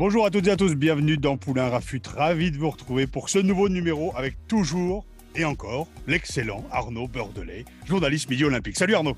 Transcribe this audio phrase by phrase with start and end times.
[0.00, 2.00] Bonjour à toutes et à tous, bienvenue dans Poulain Rafut.
[2.16, 5.04] Ravi de vous retrouver pour ce nouveau numéro avec toujours
[5.36, 8.78] et encore l'excellent Arnaud Beurdelet, journaliste midi olympique.
[8.78, 9.14] Salut Arnaud.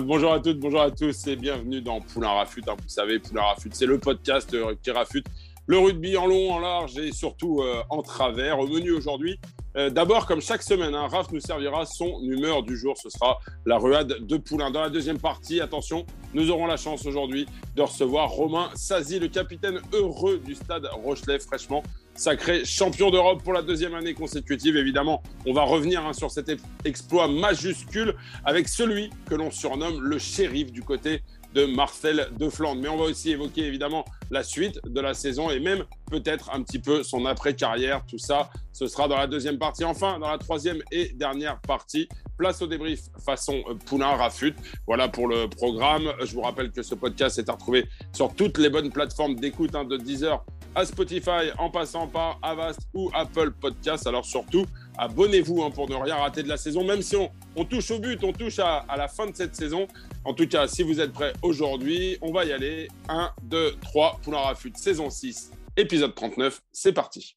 [0.00, 2.64] Bonjour à toutes, bonjour à tous et bienvenue dans Poulain Rafut.
[2.66, 5.26] Hein, vous savez, Poulain Rafut, c'est le podcast euh, qui rafute
[5.66, 8.58] le rugby en long, en large et surtout euh, en travers.
[8.60, 9.38] Au menu aujourd'hui,
[9.76, 12.96] euh, d'abord, comme chaque semaine, hein, Raph nous servira son humeur du jour.
[12.96, 14.70] Ce sera la ruade de Poulain.
[14.70, 19.28] Dans la deuxième partie, attention, nous aurons la chance aujourd'hui de recevoir Romain Sazi, le
[19.28, 21.82] capitaine heureux du stade Rochelet, fraîchement
[22.14, 24.76] sacré champion d'Europe pour la deuxième année consécutive.
[24.76, 26.50] Évidemment, on va revenir hein, sur cet
[26.84, 31.22] exploit majuscule avec celui que l'on surnomme le shérif du côté
[31.56, 32.82] de Marcel de Flandre.
[32.82, 36.62] Mais on va aussi évoquer évidemment la suite de la saison et même peut-être un
[36.62, 38.04] petit peu son après-carrière.
[38.06, 39.84] Tout ça, ce sera dans la deuxième partie.
[39.84, 44.54] Enfin, dans la troisième et dernière partie, place au débrief façon Poulain Rafut.
[44.86, 46.12] Voilà pour le programme.
[46.22, 49.74] Je vous rappelle que ce podcast est à retrouver sur toutes les bonnes plateformes d'écoute
[49.74, 54.06] hein, de Deezer à Spotify en passant par Avast ou Apple Podcast.
[54.06, 54.66] Alors surtout,
[54.98, 58.22] abonnez-vous hein, pour ne rien rater de la saison, même si on, touche au but,
[58.24, 59.86] on touche à, la fin de cette saison.
[60.24, 62.88] En tout cas, si vous êtes prêts aujourd'hui, on va y aller.
[63.08, 67.36] 1, 2, 3, Poulain Rafut, saison 6, épisode 39, c'est parti.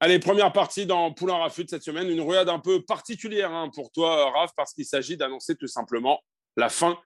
[0.00, 2.08] Allez, première partie dans Poulain Rafut cette semaine.
[2.08, 6.20] Une ruade un peu particulière hein, pour toi, Raph, parce qu'il s'agit d'annoncer tout simplement
[6.56, 6.96] la fin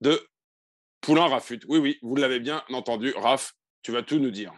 [0.00, 0.20] de
[1.00, 1.60] Poulain Rafut.
[1.68, 4.52] Oui, oui, vous l'avez bien entendu, Raph, tu vas tout nous dire.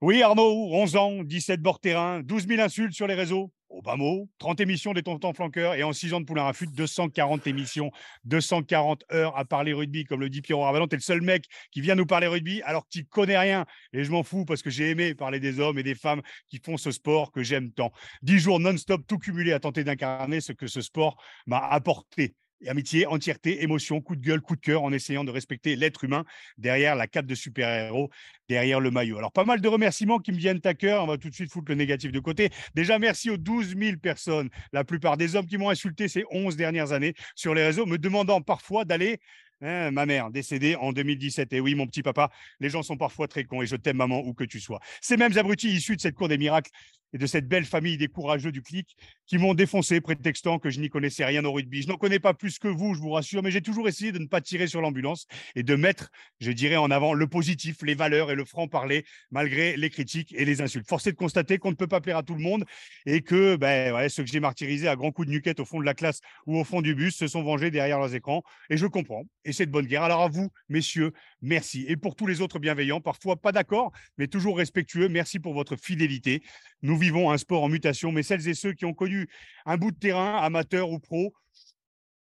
[0.00, 3.50] Oui, Arnaud, 11 ans, 17 bords terrain, 12 000 insultes sur les réseaux.
[3.70, 6.66] Au bas mot, 30 émissions des tontons flanqueurs et en 6 ans de Poulain Rafut,
[6.66, 7.90] 240 émissions,
[8.24, 10.86] 240 heures à parler rugby, comme le dit Pierrot Ravalon.
[10.86, 13.64] T'es le seul mec qui vient nous parler rugby alors que tu connais rien.
[13.92, 16.60] Et je m'en fous parce que j'ai aimé parler des hommes et des femmes qui
[16.64, 17.90] font ce sport que j'aime tant.
[18.22, 21.16] 10 jours non-stop, tout cumulé à tenter d'incarner ce que ce sport
[21.46, 22.34] m'a apporté
[22.68, 26.24] amitié, entièreté, émotion, coup de gueule, coup de cœur, en essayant de respecter l'être humain
[26.58, 28.10] derrière la cape de super-héros,
[28.48, 29.18] derrière le maillot.
[29.18, 31.04] Alors, pas mal de remerciements qui me viennent à cœur.
[31.04, 32.50] On va tout de suite foutre le négatif de côté.
[32.74, 36.56] Déjà, merci aux 12 000 personnes, la plupart des hommes qui m'ont insulté ces 11
[36.56, 39.20] dernières années sur les réseaux, me demandant parfois d'aller
[39.64, 41.54] Hein, ma mère, décédée en 2017.
[41.54, 42.30] Et oui, mon petit papa,
[42.60, 44.78] les gens sont parfois très cons et je t'aime, maman, où que tu sois.
[45.00, 46.70] Ces mêmes abrutis issus de cette cour des miracles
[47.14, 50.80] et de cette belle famille des courageux du clic qui m'ont défoncé, prétextant que je
[50.80, 51.82] n'y connaissais rien au rugby.
[51.82, 54.18] Je n'en connais pas plus que vous, je vous rassure, mais j'ai toujours essayé de
[54.18, 56.10] ne pas tirer sur l'ambulance et de mettre,
[56.40, 60.44] je dirais, en avant le positif, les valeurs et le franc-parler, malgré les critiques et
[60.44, 60.88] les insultes.
[60.88, 62.64] Forcé de constater qu'on ne peut pas plaire à tout le monde
[63.06, 65.86] et que ben, ceux que j'ai martyrisés à grands coups de nuquette au fond de
[65.86, 68.42] la classe ou au fond du bus se sont vengés derrière leurs écrans.
[68.70, 69.24] Et je comprends.
[69.54, 70.02] C'est de bonne guerre.
[70.02, 71.86] Alors à vous, messieurs, merci.
[71.88, 75.76] Et pour tous les autres bienveillants, parfois pas d'accord, mais toujours respectueux, merci pour votre
[75.76, 76.42] fidélité.
[76.82, 79.28] Nous vivons un sport en mutation, mais celles et ceux qui ont connu
[79.64, 81.32] un bout de terrain, amateur ou pro,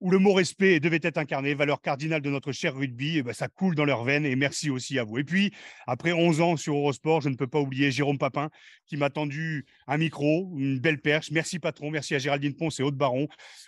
[0.02, 3.34] où le mot respect devait être incarné, valeur cardinale de notre cher rugby, et ben
[3.34, 5.18] ça coule dans leurs veines et merci aussi à vous.
[5.18, 5.52] Et puis,
[5.88, 8.50] après 11 ans sur Eurosport, je ne peux pas oublier Jérôme Papin
[8.86, 11.32] qui m'a tendu un micro, une belle perche.
[11.32, 13.28] Merci patron, merci à Géraldine Ponce et Aude Baron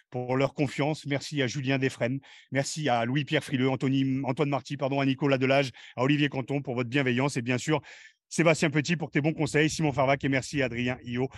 [0.09, 1.05] pour leur confiance.
[1.05, 2.19] Merci à Julien Desfresnes,
[2.51, 6.89] merci à Louis-Pierre Frileux, Antoine Marty, pardon, à Nicolas Delage, à Olivier Canton pour votre
[6.89, 7.81] bienveillance et bien sûr
[8.29, 11.29] Sébastien Petit pour tes bons conseils, Simon Farvac et merci à Adrien Io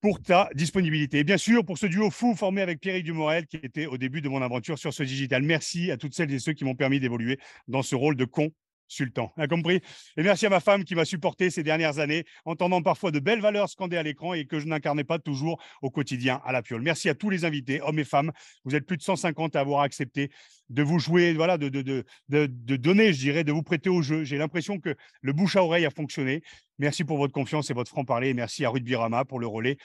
[0.00, 1.18] pour ta disponibilité.
[1.18, 4.20] Et bien sûr, pour ce duo fou formé avec Pierre Dumorel, qui était au début
[4.20, 5.42] de mon aventure sur ce digital.
[5.42, 7.38] Merci à toutes celles et ceux qui m'ont permis d'évoluer
[7.68, 8.50] dans ce rôle de con
[8.90, 9.32] Sultan.
[9.36, 9.80] A compris?
[10.16, 13.40] Et merci à ma femme qui m'a supporté ces dernières années, entendant parfois de belles
[13.40, 16.82] valeurs scandées à l'écran et que je n'incarnais pas toujours au quotidien à la piole.
[16.82, 18.32] Merci à tous les invités, hommes et femmes.
[18.64, 20.30] Vous êtes plus de 150 à avoir accepté
[20.68, 24.24] de vous jouer, voilà, de, de, donner, je dirais, de vous prêter au jeu.
[24.24, 26.42] J'ai l'impression que le bouche à oreille a fonctionné.
[26.78, 28.34] Merci pour votre confiance et votre franc-parler.
[28.34, 29.76] Merci à Ruth Birama pour le relais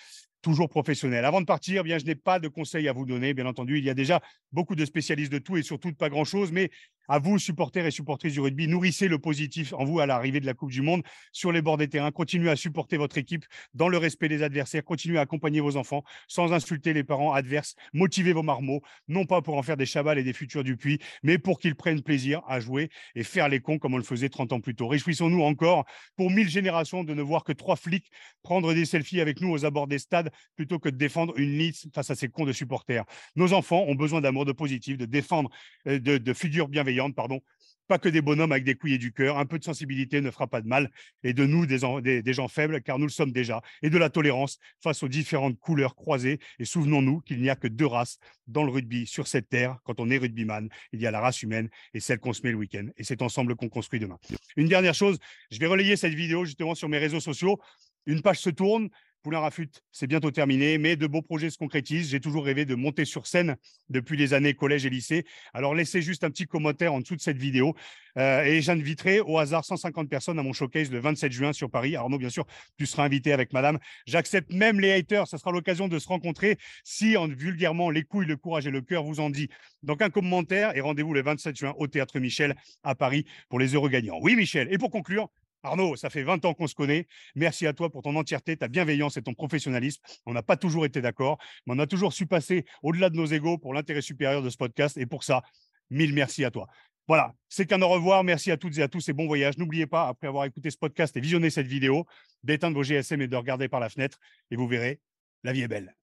[0.46, 1.26] toujours professionnel.
[1.26, 3.34] Avant de partir, bien, je n'ai pas de conseils à vous donner.
[3.34, 4.22] Bien entendu, il y a déjà
[4.52, 6.52] beaucoup de spécialistes de tout et surtout de pas grand-chose.
[6.52, 6.70] Mais
[7.08, 10.46] à vous, supporters et supportrices du rugby, nourrissez le positif en vous à l'arrivée de
[10.46, 11.02] la Coupe du Monde
[11.32, 12.12] sur les bords des terrains.
[12.12, 13.44] Continuez à supporter votre équipe
[13.74, 14.84] dans le respect des adversaires.
[14.84, 17.74] Continuez à accompagner vos enfants sans insulter les parents adverses.
[17.94, 21.00] Motivez vos marmots, non pas pour en faire des chavals et des futurs du puits,
[21.24, 24.30] mais pour qu'ils prennent plaisir à jouer et faire les cons comme on le faisait
[24.30, 24.88] 30 ans plus tôt.
[24.88, 28.12] Réjouissons-nous encore pour mille générations de ne voir que trois flics
[28.44, 31.88] prendre des selfies avec nous aux abords des stades plutôt que de défendre une liste
[31.94, 33.06] face à ces cons de supporters.
[33.36, 35.50] Nos enfants ont besoin d'amour, de positif, de défendre,
[35.88, 37.42] euh, de, de figures bienveillantes pardon.
[37.88, 39.38] Pas que des bonhommes avec des couilles et du cœur.
[39.38, 40.90] Un peu de sensibilité ne fera pas de mal.
[41.24, 43.62] Et de nous, des, des, gens faibles, car nous le sommes déjà.
[43.84, 46.40] Et de la tolérance face aux différentes couleurs croisées.
[46.58, 48.18] Et souvenons-nous qu'il n'y a que deux races
[48.48, 49.78] dans le rugby sur cette terre.
[49.84, 52.52] Quand on est rugbyman, il y a la race humaine et celle qu'on se met
[52.52, 52.88] le week-end.
[52.98, 54.18] Et c'est ensemble qu'on construit demain.
[54.56, 55.20] Une dernière chose,
[55.52, 57.60] je vais relayer cette vidéo justement sur mes réseaux sociaux.
[58.08, 58.90] Une page se tourne,
[59.26, 62.12] Poulain Rafut, c'est bientôt terminé, mais de beaux projets se concrétisent.
[62.12, 63.56] J'ai toujours rêvé de monter sur scène
[63.90, 65.26] depuis les années collège et lycée.
[65.56, 67.74] Alors laissez juste un petit commentaire en dessous de cette vidéo
[68.20, 71.96] euh, et j'inviterai au hasard 150 personnes à mon showcase le 27 juin sur Paris.
[71.96, 72.46] Arnaud, bien sûr,
[72.78, 73.80] tu seras invité avec madame.
[74.06, 75.28] J'accepte même les haters.
[75.28, 78.82] Ça sera l'occasion de se rencontrer si, en vulgairement, les couilles, le courage et le
[78.82, 79.50] cœur vous en dit.
[79.82, 83.74] Donc un commentaire et rendez-vous le 27 juin au Théâtre Michel à Paris pour les
[83.74, 84.20] heureux gagnants.
[84.22, 84.72] Oui, Michel.
[84.72, 85.30] Et pour conclure,
[85.66, 87.08] Arnaud, ça fait 20 ans qu'on se connaît.
[87.36, 90.02] Merci à toi pour ton entièreté, ta bienveillance et ton professionnalisme.
[90.26, 93.26] On n'a pas toujours été d'accord, mais on a toujours su passer au-delà de nos
[93.26, 94.98] égaux pour l'intérêt supérieur de ce podcast.
[94.98, 95.42] Et pour ça,
[95.90, 96.68] mille merci à toi.
[97.08, 98.24] Voilà, c'est qu'un au revoir.
[98.24, 99.58] Merci à toutes et à tous et bon voyage.
[99.58, 102.06] N'oubliez pas, après avoir écouté ce podcast et visionné cette vidéo,
[102.44, 104.20] d'éteindre vos GSM et de regarder par la fenêtre.
[104.50, 105.00] Et vous verrez,
[105.44, 105.96] la vie est belle.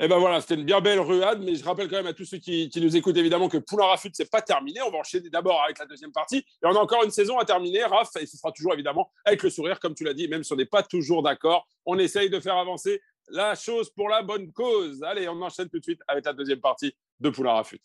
[0.00, 2.24] Eh ben voilà, c'était une bien belle ruade, mais je rappelle quand même à tous
[2.24, 4.80] ceux qui, nous écoutent évidemment que Poulain Rafut, c'est pas terminé.
[4.82, 6.38] On va enchaîner d'abord avec la deuxième partie.
[6.38, 9.42] Et on a encore une saison à terminer, Raf, et ce sera toujours évidemment avec
[9.42, 11.66] le sourire, comme tu l'as dit, même si on n'est pas toujours d'accord.
[11.84, 15.02] On essaye de faire avancer la chose pour la bonne cause.
[15.02, 17.80] Allez, on enchaîne tout de suite avec la deuxième partie de Poulain Rafut.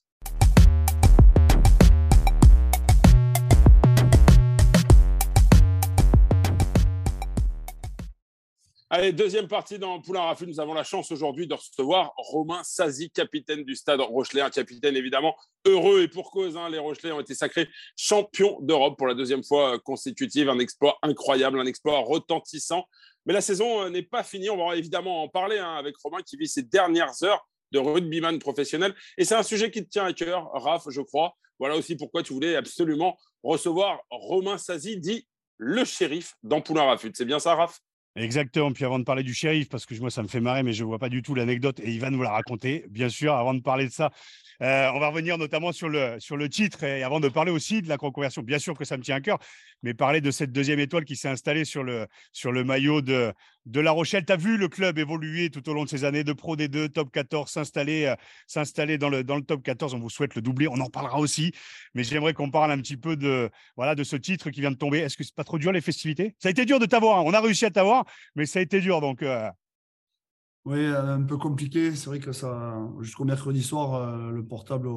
[8.96, 10.46] Allez, deuxième partie dans Poulain Rafut.
[10.46, 14.42] Nous avons la chance aujourd'hui de recevoir Romain Sazi, capitaine du stade Rochelet.
[14.42, 15.36] Un capitaine évidemment
[15.66, 16.56] heureux et pour cause.
[16.58, 16.70] Hein.
[16.70, 17.68] les Rochelais ont été sacrés
[17.98, 20.48] champions d'Europe pour la deuxième fois consécutive.
[20.48, 22.86] Un exploit incroyable, un exploit retentissant.
[23.26, 24.52] Mais la saison euh, n'est pas finie.
[24.52, 28.38] On va évidemment en parler hein, avec Romain qui vit ses dernières heures de rugbyman
[28.38, 28.94] professionnel.
[29.18, 31.36] Et c'est un sujet qui te tient à cœur, Raph, je crois.
[31.58, 37.12] Voilà aussi pourquoi tu voulais absolument recevoir Romain Sazi, dit le shérif dans Poulain Rafut.
[37.16, 37.80] C'est bien ça, Raph?
[38.16, 38.72] Exactement.
[38.72, 40.84] Puis avant de parler du shérif, parce que moi, ça me fait marrer, mais je
[40.84, 43.34] ne vois pas du tout l'anecdote et il va nous la raconter, bien sûr.
[43.34, 44.12] Avant de parler de ça,
[44.62, 47.82] euh, on va revenir notamment sur le, sur le titre et avant de parler aussi
[47.82, 48.44] de la reconversion.
[48.44, 49.40] Bien sûr que ça me tient à cœur,
[49.84, 53.34] mais parler de cette deuxième étoile qui s'est installée sur le, sur le maillot de,
[53.66, 54.26] de La Rochelle.
[54.26, 56.24] Tu as vu le club évoluer tout au long de ces années?
[56.24, 58.16] De Pro D2, top 14, s'installer, euh,
[58.48, 59.94] s'installer dans, le, dans le top 14.
[59.94, 60.68] On vous souhaite le doubler.
[60.68, 61.54] On en parlera aussi,
[61.94, 64.78] mais j'aimerais qu'on parle un petit peu de, voilà, de ce titre qui vient de
[64.78, 65.00] tomber.
[65.00, 66.36] Est-ce que c'est pas trop dur les festivités?
[66.40, 67.20] Ça a été dur de t'avoir.
[67.20, 67.24] Hein.
[67.26, 69.02] On a réussi à t'avoir, mais ça a été dur.
[69.02, 69.22] Donc.
[69.22, 69.50] Euh,
[70.66, 71.94] oui, un peu compliqué.
[71.94, 74.88] C'est vrai que ça, jusqu'au mercredi soir, euh, le portable,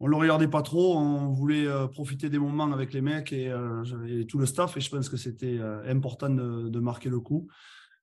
[0.00, 0.96] ne le regardait pas trop.
[0.96, 4.76] On voulait euh, profiter des moments avec les mecs euh, et, tout le staff.
[4.76, 7.48] Et je pense que c'était important de, marquer le coup.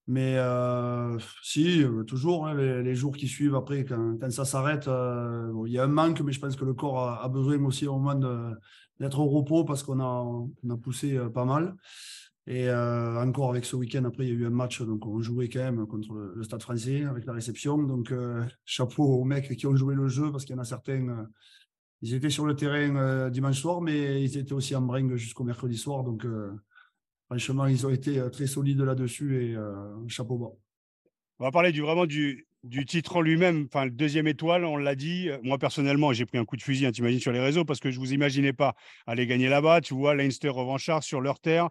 [0.08, 0.38] Mais
[1.44, 5.88] si, toujours, hein, les, jours qui suivent après, quand, ça s'arrête, il y a un
[5.88, 8.50] manque, mais je pense que le corps a, besoin aussi au moment
[9.00, 10.26] d'être au repos parce qu'on a,
[10.64, 11.76] on poussé pas mal.
[12.48, 15.22] Et euh, encore avec ce week-end, après, il y a eu un match, donc on
[15.22, 17.78] jouait quand même contre le, Stade français avec la réception.
[17.78, 20.66] Donc, euh, chapeau aux mecs qui ont joué le jeu, parce qu'il y en a
[20.66, 21.24] certains, euh,
[22.02, 25.78] ils étaient sur le terrain dimanche soir, mais ils étaient aussi en bringue jusqu'au mercredi
[25.78, 26.04] soir.
[26.04, 26.26] Donc,
[27.28, 29.56] franchement, ils ont été très solides là-dessus et
[30.08, 30.52] chapeau bas.
[31.40, 32.46] On va parler du, vraiment du,
[32.86, 35.30] titre en lui-même, enfin le deuxième étoile, on l'a dit.
[35.42, 37.80] Moi personnellement, j'ai pris un coup de fusil, hein, tu imagines sur les réseaux, parce
[37.80, 38.76] que je vous imaginais pas
[39.08, 39.82] aller gagner là-bas.
[39.82, 41.70] Tu vois, Leinster revanchard sur leur terre.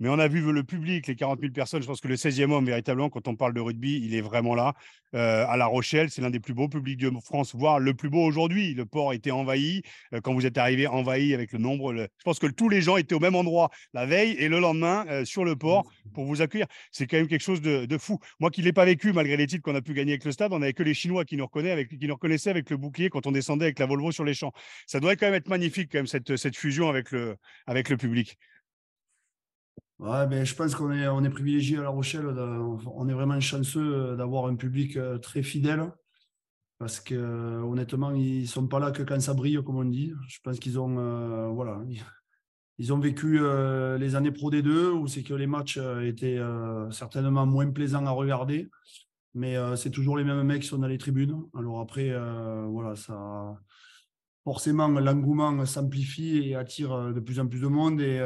[0.00, 1.82] Mais on a vu le public, les 40 000 personnes.
[1.82, 4.54] Je pense que le 16e homme, véritablement, quand on parle de rugby, il est vraiment
[4.54, 4.74] là.
[5.14, 8.08] Euh, à La Rochelle, c'est l'un des plus beaux publics de France, voire le plus
[8.08, 8.74] beau aujourd'hui.
[8.74, 9.82] Le port était envahi.
[10.14, 11.94] Euh, quand vous êtes arrivé, envahi avec le nombre.
[11.94, 15.04] Je pense que tous les gens étaient au même endroit la veille et le lendemain
[15.08, 16.10] euh, sur le port mmh.
[16.12, 16.66] pour vous accueillir.
[16.92, 18.18] C'est quand même quelque chose de, fou.
[18.38, 20.32] Moi qui ne l'ai pas vécu, malgré les titres qu'on a pu gagner avec le
[20.32, 22.76] stade, on n'avait que les Chinois qui nous, reconnaissaient avec, qui nous reconnaissaient avec le
[22.76, 24.52] bouclier quand on descendait avec la Volvo sur les champs.
[24.86, 27.36] Ça doit quand même être magnifique, quand même, cette, cette fusion avec le,
[27.66, 28.38] avec le public.
[29.98, 32.26] Ouais, ben, je pense qu'on est, on est privilégié à La Rochelle.
[32.26, 35.90] On est vraiment chanceux euh, d'avoir un public euh, très fidèle.
[36.78, 37.16] Parce que
[37.62, 40.12] honnêtement, ils sont pas là que quand ça brille, comme on dit.
[40.28, 41.82] Je pense qu'ils ont, euh, voilà,
[42.78, 43.40] ils ont vécu
[43.98, 46.40] les années Pro D2 où c'est que les matchs étaient
[46.92, 48.70] certainement moins plaisants à regarder.
[49.34, 51.42] Mais c'est toujours les mêmes mecs qui sont dans les tribunes.
[51.58, 52.16] Alors après,
[52.68, 53.58] voilà, ça
[54.44, 58.00] forcément, l'engouement s'amplifie et attire de plus en plus de monde.
[58.00, 58.16] Et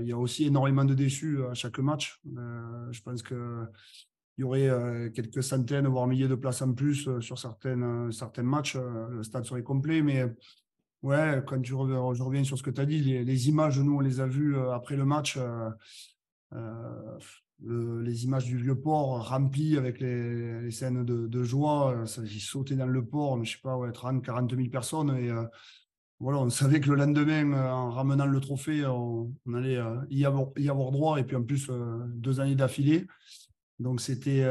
[0.00, 2.20] il y a aussi énormément de déçus à chaque match.
[2.24, 3.36] je pense qu'il
[4.38, 7.76] y aurait quelques centaines, voire milliers de places en plus sur certains
[8.42, 8.76] matchs.
[8.76, 10.02] le stade serait complet.
[10.02, 10.24] Mais
[11.02, 14.20] ouais, quand je reviens sur ce que tu as dit, les, images, nous, on les
[14.20, 15.38] a vues après le match
[17.66, 21.94] les images du vieux port rempli avec les, scènes de, joie.
[21.94, 25.16] Euh, J'ai sauté dans le port, je sais pas, ouais, 30, 40 000 personnes.
[25.16, 25.44] Et euh,
[26.20, 29.78] voilà, on savait que le lendemain, euh, en ramenant le trophée, on, allait
[30.10, 31.18] y, avoir, y avoir droit.
[31.18, 31.70] Et puis en plus,
[32.14, 33.06] deux années d'affilée.
[33.78, 34.46] Donc c'était,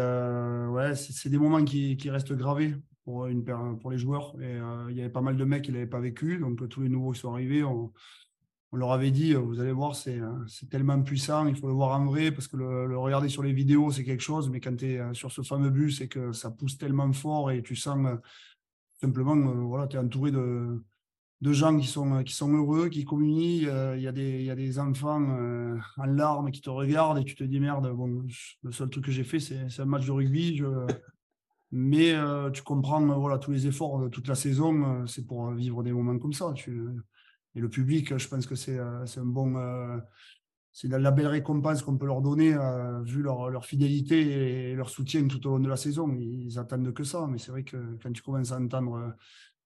[0.69, 3.45] ouais, c'est des moments qui, qui, restent gravés pour, une,
[3.79, 4.35] pour les joueurs.
[4.41, 4.57] Et
[4.89, 6.39] il y avait pas mal de mecs qui ne l'avaient pas vécu.
[6.39, 7.93] Donc tous les nouveaux qui sont arrivés, on,
[8.73, 11.73] on leur avait dit, euh, vous allez voir, euh, c'est tellement puissant, il faut le
[11.73, 14.75] voir en vrai, parce que le, regarder sur les vidéos, c'est quelque chose, mais quand
[14.75, 17.75] tu es euh, sur ce fameux bus, c'est que ça pousse tellement fort et tu
[17.75, 17.99] sens
[18.99, 20.81] simplement, voilà, tu es entouré de,
[21.41, 23.67] gens qui sont, heureux, qui communient.
[23.95, 24.11] Il y, a
[24.55, 28.23] des, enfants en larmes qui te regardent et tu te dis, merde, bon,
[28.63, 30.63] le seul truc que j'ai fait, c'est un match de rugby.
[31.71, 32.15] Mais
[32.53, 36.17] tu comprends voilà, tous les efforts de toute la saison, c'est pour vivre des moments
[36.17, 36.53] comme ça.
[37.55, 39.55] Et le public, je pense que c'est euh, un bon.
[39.57, 39.97] Euh,
[40.71, 44.89] c'est la, belle récompense qu'on peut leur donner, euh, vu leur, leur, fidélité et leur
[44.89, 46.11] soutien tout au long de la saison.
[46.15, 47.27] Ils attendent que ça.
[47.29, 49.15] Mais c'est vrai que quand tu commences à entendre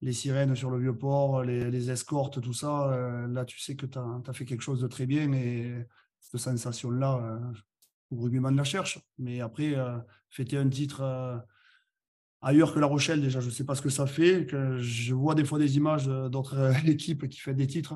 [0.01, 3.97] les sirènes sur le vieux port, les, escortes, tout ça, là, tu sais que tu
[3.97, 5.31] as, fait quelque chose de très bien.
[5.31, 5.87] Et
[6.19, 7.39] cette sensation-là,
[8.11, 8.99] le rugbyman la cherche.
[9.17, 9.75] Mais après,
[10.29, 11.41] fêter un titre
[12.41, 14.47] ailleurs que La Rochelle, déjà, je ne sais pas ce que ça fait.
[14.79, 17.95] Je vois des fois des images d'autres euh, équipes qui font des titres.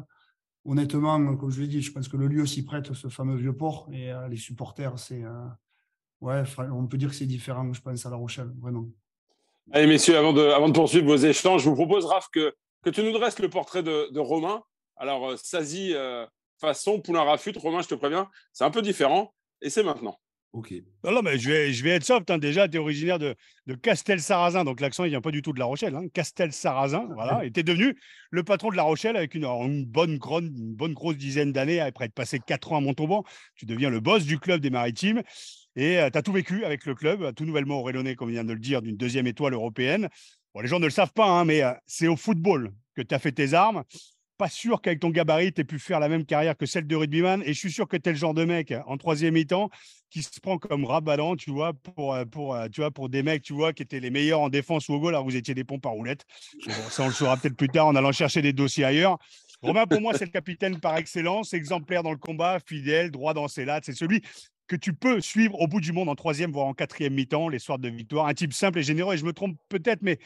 [0.66, 3.56] Honnêtement, comme je l'ai dit, je pense que le lieu s'y prête, ce fameux vieux
[3.56, 3.90] port.
[3.92, 5.24] Et euh, les supporters, c'est.
[5.24, 5.48] Euh,
[6.22, 8.86] ouais, on peut dire que c'est différent, je pense, à La Rochelle, vraiment.
[9.72, 12.54] Allez, messieurs, avant de, poursuivre vos échanges, je vous propose, Raph, que,
[12.92, 14.62] tu nous dresses le portrait de, Romain.
[14.98, 15.94] Alors, Sazi,
[16.60, 19.34] façon Poulain Rafut, Romain, je te préviens, c'est un peu différent.
[19.62, 20.18] Et c'est maintenant.
[20.54, 20.74] Ok.
[21.06, 22.30] Non, mais je vais, je vais être soft.
[22.30, 22.38] Hein.
[22.38, 23.36] Déjà, tu es originaire de,
[23.68, 25.96] de Castel-Sarrazin, donc l'accent, il vient pas du tout de La Rochelle.
[25.96, 26.08] Hein.
[26.14, 27.46] Castel-Sarrazin, voilà.
[27.46, 27.98] Et tu es devenu
[28.32, 31.80] le patron de La Rochelle avec une, une bonne, grande, une bonne grosse dizaine d'années,
[31.80, 33.24] après être passé quatre ans à Montauban.
[33.56, 35.24] Tu deviens le boss du club des Maritimes.
[35.78, 38.52] Et euh, tu as tout vécu avec le club, tout nouvellement auréloné, comme vient de
[38.52, 40.10] le dire, d'une deuxième étoile européenne.
[40.54, 43.16] Bon, les gens ne le savent pas, hein, mais euh, c'est au football que tu
[43.16, 43.84] as fait tes armes
[44.42, 46.96] pas sûr qu'avec ton gabarit, tu aies pu faire la même carrière que celle de
[46.96, 47.44] rugbyman.
[47.44, 49.70] Et je suis sûr que tu es le genre de mec en troisième mi-temps
[50.10, 53.22] qui se prend comme rabadan, tu vois, pour, euh, pour, euh, tu vois, pour des
[53.22, 55.14] mecs, tu vois, qui étaient les meilleurs en défense ou au goal.
[55.14, 56.26] Alors vous étiez des pompes à roulettes.
[56.90, 59.20] ça, on le saura peut-être plus tard en allant chercher des dossiers ailleurs.
[59.62, 63.48] Romain, pour moi, c'est le capitaine par excellence, exemplaire dans le combat, fidèle, droit dans
[63.48, 63.86] ses lattes.
[63.86, 64.24] C'est celui
[64.72, 67.60] que tu peux suivre au bout du monde en troisième, voire en quatrième mi-temps, les
[67.60, 68.28] soirs de victoire.
[68.28, 70.18] Un type simple et généreux, et je me trompe peut-être, mais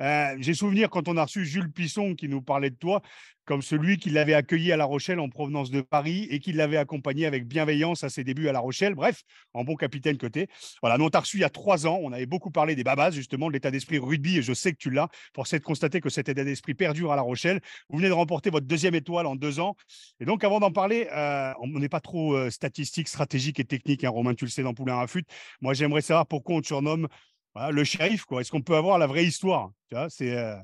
[0.00, 3.02] euh, j'ai souvenir quand on a reçu Jules Pisson qui nous parlait de toi,
[3.44, 6.76] comme celui qui l'avait accueilli à La Rochelle en provenance de Paris et qui l'avait
[6.76, 8.94] accompagné avec bienveillance à ses débuts à La Rochelle.
[8.94, 9.22] Bref,
[9.52, 10.48] en bon capitaine côté.
[10.80, 11.98] Voilà, nous on t'a reçu il y a trois ans.
[12.02, 14.78] On avait beaucoup parlé des babas, justement, de l'état d'esprit rugby, et je sais que
[14.78, 15.08] tu l'as.
[15.32, 17.60] pour de constater que cet état d'esprit perdure à La Rochelle.
[17.88, 19.76] Vous venez de remporter votre deuxième étoile en deux ans.
[20.20, 24.04] Et donc, avant d'en parler, euh, on n'est pas trop euh, statistique, stratégique et technique,
[24.04, 25.24] hein, Romain, tu le sais, dans Poulain Rafut.
[25.60, 27.08] Moi, j'aimerais savoir pourquoi on te surnomme
[27.56, 28.24] le shérif.
[28.38, 30.56] Est-ce qu'on peut avoir la vraie histoire tu vois, c'est, euh,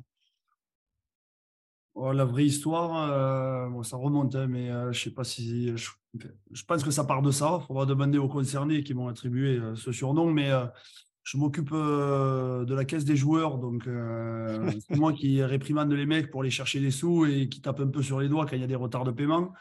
[1.95, 5.77] Oh, la vraie histoire, euh, ça remonte, hein, mais euh, je sais pas si.
[5.77, 7.59] Je, pense que ça part de ça.
[7.63, 10.51] Il faudra demander aux concernés qui m'ont attribué euh, ce surnom, mais
[11.25, 13.85] je m'occupe de la caisse des joueurs, donc
[14.89, 17.89] c'est moi qui réprimande les mecs pour aller chercher des sous et qui tape un
[17.89, 19.53] peu sur les doigts quand il y a des retards de paiement.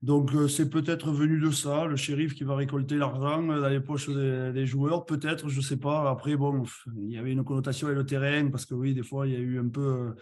[0.00, 4.08] Donc c'est peut-être venu de ça, le shérif qui va récolter l'argent dans les poches
[4.08, 6.08] des, des joueurs, peut-être, je ne sais pas.
[6.08, 6.62] Après, bon,
[6.96, 9.36] il y avait une connotation avec le terrain, parce que oui, des fois, il y
[9.36, 10.14] a eu un peu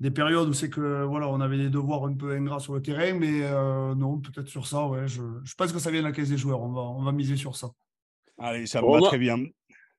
[0.00, 2.82] des périodes où c'est que voilà, on avait des devoirs un peu ingrats sur le
[2.82, 5.08] terrain, mais euh, non, peut-être sur ça, ouais.
[5.08, 6.60] Je, je, pense que ça vient de la caisse des joueurs.
[6.62, 7.68] On va, on va miser sur ça.
[8.38, 9.38] Allez, ça me va très bien.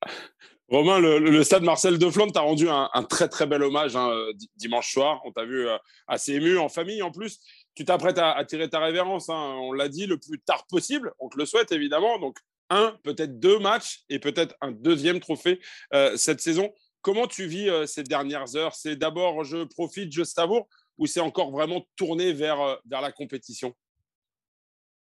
[0.69, 4.11] Romain, le, stade Marcel de Flandre t'a rendu un, très très bel hommage hein,
[4.55, 5.19] dimanche soir.
[5.25, 5.75] On t'a vu euh,
[6.07, 7.39] assez ému en famille en plus.
[7.79, 9.55] Tu t'apprêtes à, tirer ta révérence, hein.
[9.61, 11.13] on l'a dit, le plus tard possible.
[11.17, 12.19] On te le souhaite évidemment.
[12.19, 12.37] Donc,
[12.69, 15.61] un, peut-être deux matchs et peut-être un deuxième trophée
[15.93, 16.73] euh, cette saison.
[17.01, 18.75] Comment tu vis euh, ces dernières heures?
[18.75, 20.67] C'est d'abord je profite, je savoure,
[20.97, 23.73] ou c'est encore vraiment tourné vers, euh, vers la compétition?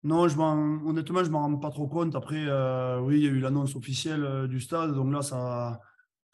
[0.03, 2.15] Non, honnêtement, je ne m'en rends pas trop compte.
[2.15, 2.46] Après,
[3.00, 4.93] oui, il y a eu l'annonce officielle du stade.
[4.93, 5.79] Donc là, ça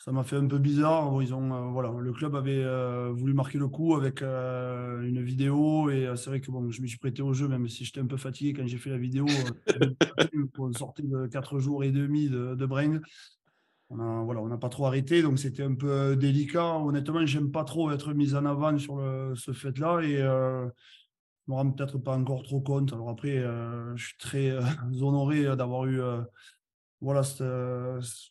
[0.04, 1.22] ça m'a fait un peu bizarre.
[1.22, 2.66] Ils ont, voilà, le club avait
[3.14, 5.90] voulu marquer le coup avec une vidéo.
[5.90, 8.06] Et c'est vrai que bon, je me suis prêté au jeu, même si j'étais un
[8.06, 9.26] peu fatigué quand j'ai fait la vidéo.
[10.60, 12.68] on sortait de 4 jours et demi de, de
[13.90, 16.80] on n'a voilà, on pas trop arrêté, donc c'était un peu délicat.
[16.80, 18.98] Honnêtement, j'aime pas trop être mis en avant sur
[19.36, 20.68] ce fait-là et je
[21.48, 22.92] me rends peut-être pas encore trop compte.
[22.92, 23.42] Alors après,
[23.96, 24.52] je suis très
[25.02, 26.02] honoré d'avoir eu
[27.04, 27.22] voilà,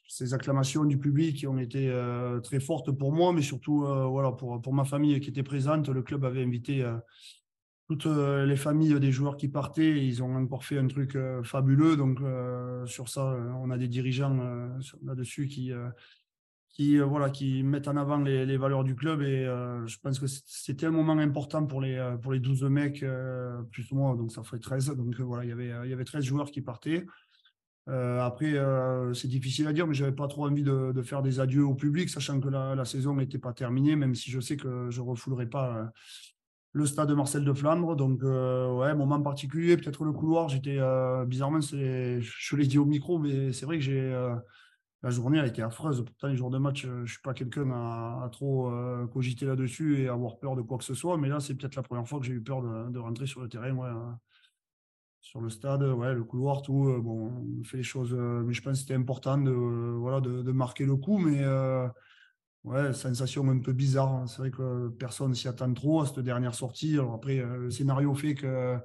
[0.09, 4.33] ces acclamations du public ont été euh, très fortes pour moi, mais surtout euh, voilà,
[4.33, 5.91] pour, pour ma famille qui était présente.
[5.91, 6.97] Le club avait invité euh,
[7.87, 10.03] toutes les familles des joueurs qui partaient.
[10.03, 11.99] ils ont encore fait un truc fabuleux.
[11.99, 12.21] Donc,
[12.87, 14.35] sur ça, on a des dirigeants
[15.05, 15.73] là-dessus qui,
[16.71, 19.21] qui, voilà, qui mettent en avant les, valeurs du club.
[19.21, 23.05] Et je pense que c'était un moment important pour les, pour les 12 mecs,
[23.71, 24.17] plus ou moins.
[24.17, 24.97] Donc, ça fait 13.
[24.97, 27.05] Donc, voilà, il y avait, il y avait 13 joueurs qui partaient.
[27.89, 31.41] Euh, après, euh, c'est difficile à dire, mais j'avais pas trop envie de, faire des
[31.41, 34.91] adieux au public, sachant que la, saison n'était pas terminée, même si je sais que
[34.91, 35.85] je refoulerai pas euh,
[36.73, 37.97] le stade de Marcel de Flandre.
[37.97, 40.49] Donc, ouais, moment particulier, peut-être le couloir.
[40.49, 40.79] J'étais
[41.27, 44.37] bizarrement, je l'ai dit au micro, mais c'est vrai que j'ai
[45.03, 46.05] la journée a été affreuse.
[46.05, 48.73] Pourtant, les jours de match, je suis pas quelqu'un à, trop
[49.13, 51.19] cogiter là-dessus et avoir peur de quoi que ce soit.
[51.19, 53.51] Mais là, c'est peut-être la première fois que j'ai eu peur de, rentrer sur le
[53.51, 53.73] terrain.
[53.73, 53.91] Ouais,
[55.23, 56.89] sur le stade, ouais, le couloir, tout.
[56.89, 60.21] Euh, bon, on fait les choses, euh, mais je pense que c'était important de, voilà,
[60.21, 61.19] de, marquer le coup.
[61.19, 61.89] Mais euh,
[62.65, 64.13] ouais, sensation un peu bizarre.
[64.13, 64.27] Hein.
[64.27, 66.95] C'est vrai que personne s'y attend trop à cette dernière sortie.
[66.95, 68.77] Alors après, le scénario fait que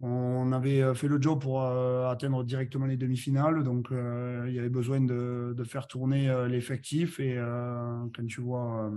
[0.00, 3.64] on avait fait le job pour atteindre directement les demi-finales.
[3.64, 7.18] Donc, il y avait besoin de, de faire tourner l'effectif.
[7.18, 8.92] Et quand tu vois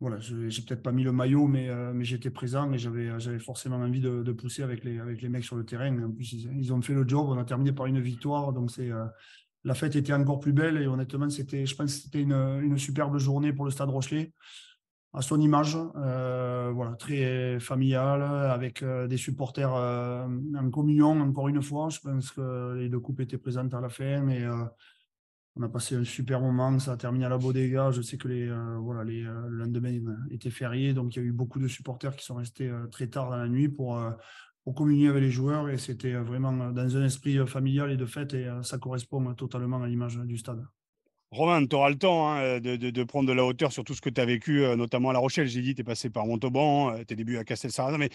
[0.00, 3.76] voilà, j'ai peut-être pas mis le maillot, mais, euh, j'étais présent et j'avais, j'avais forcément
[3.76, 5.96] envie de, pousser avec les, mecs sur le terrain.
[6.02, 7.26] En plus, ils, ont fait le job.
[7.28, 9.06] On a terminé par une victoire, donc euh,
[9.62, 13.52] la fête était encore plus belle et honnêtement, c'était, je pense, c'était une, superbe journée
[13.52, 14.32] pour le Stade Rochelet
[15.16, 21.20] à son image, euh, voilà, très familial, avec des supporters en communion.
[21.20, 24.26] Encore une fois, je pense que les deux coupes étaient présentes à la fin
[25.56, 27.92] on a passé un super moment, ça a terminé à la Bodega.
[27.92, 29.94] Je sais que les, euh, voilà, les, euh, le lendemain
[30.30, 33.06] était férié, donc il y a eu beaucoup de supporters qui sont restés euh, très
[33.06, 34.00] tard dans la nuit pour,
[34.64, 35.68] pour communier avec les joueurs.
[35.68, 39.86] Et c'était vraiment dans un esprit familial et de fête, et ça correspond totalement à
[39.86, 40.64] l'image du stade.
[41.30, 44.00] Romain, tu auras le temps hein, de, de, prendre de la hauteur sur tout ce
[44.00, 45.48] que tu as vécu, notamment à La Rochelle.
[45.48, 48.10] J'ai dit, tu es passé par Montauban, tes débuts à Castel-Sarrazin, mais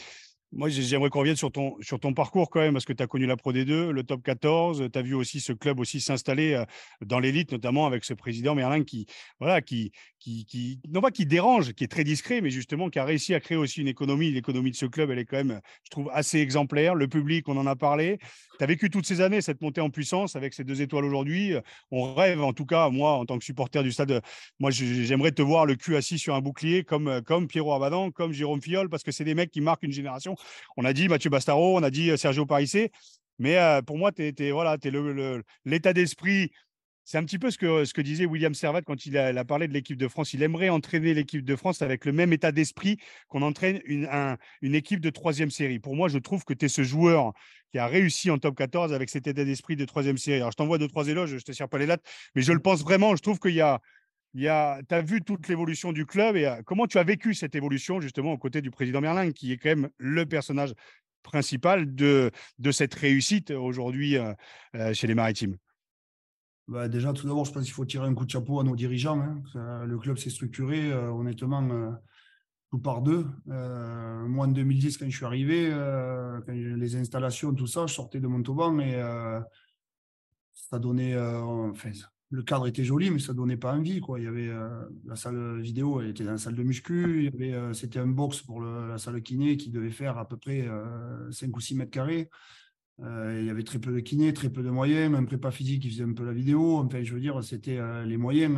[0.52, 3.08] moi, j'aimerais qu'on revienne sur ton, sur ton parcours quand même, parce que tu as
[3.08, 6.54] connu la Pro D2, le top 14, tu as vu aussi ce club aussi s'installer
[6.54, 6.66] euh,
[7.06, 9.06] dans l'élite, notamment avec ce président Merlin qui,
[9.40, 12.98] voilà, qui, qui, qui, non pas qui dérange, qui est très discret, mais justement qui
[12.98, 14.32] a réussi à créer aussi une économie.
[14.32, 16.96] L'économie de ce club, elle est quand même, je trouve, assez exemplaire.
[16.96, 18.18] Le public, on en a parlé.
[18.60, 21.56] Tu as vécu toutes ces années cette montée en puissance avec ces deux étoiles aujourd'hui.
[21.92, 24.22] On rêve, en tout cas, moi, en tant que supporter du stade,
[24.60, 28.34] moi, j'aimerais te voir le cul assis sur un bouclier comme, comme Pierrot Abadan, comme
[28.34, 30.36] Jérôme Fiol, parce que c'est des mecs qui marquent une génération.
[30.76, 32.92] On a dit Mathieu Bastaro, on a dit euh, Sergio Parissé.
[33.38, 36.52] Mais euh, pour moi, tu es, voilà, es l'état d'esprit.
[37.10, 39.98] C'est un petit peu ce que, disait William Servat quand il a, parlé de l'équipe
[39.98, 40.36] de France.
[40.36, 45.00] Il aimerait entraîner l'équipe de France avec le même état d'esprit qu'on entraîne une, équipe
[45.00, 45.80] de troisième série.
[45.80, 47.34] Pour moi, je trouve que tu es ce joueur
[47.72, 50.38] qui a réussi en top 14 avec cet état d'esprit de troisième série.
[50.38, 52.54] Alors, je t'envoie deux, trois éloges, je ne te sers pas les lattes, mais je
[52.54, 53.16] le pense vraiment.
[53.16, 53.82] Je trouve qu'il y a,
[54.36, 54.48] tu
[54.96, 58.34] as vu toute l'évolution du club et euh, comment tu as vécu cette évolution justement
[58.34, 60.76] aux côtés du président Merlin, qui est quand même le personnage
[61.24, 64.32] principal de, de cette réussite aujourd'hui euh,
[64.76, 65.58] euh, chez les Maritimes?
[66.70, 68.76] Bah déjà, tout d'abord, je pense qu'il faut tirer un coup de chapeau à nos
[68.76, 69.20] dirigeants.
[69.20, 69.86] Hein.
[69.86, 71.98] Le club s'est structuré, honnêtement,
[72.70, 73.26] tout par deux.
[73.46, 75.74] moi, en 2010, quand je suis arrivé,
[76.48, 79.02] les installations, tout ça, je sortais de Montauban et
[80.52, 81.16] ça donnait,
[82.32, 84.02] le cadre était joli, mais ça donnait pas envie.
[84.18, 87.32] Il y avait euh, la salle vidéo, elle était dans la salle de muscu.
[87.40, 90.68] Euh, c'était un box pour la salle kiné qui devait faire à peu près
[91.32, 92.30] 5 euh, ou 6 mètres carrés.
[93.02, 95.90] Il y avait très peu de kiné, très peu de moyens, même prépa physique qui
[95.90, 96.78] faisait un peu la vidéo.
[96.78, 98.58] Enfin, je veux dire, c'était les moyens.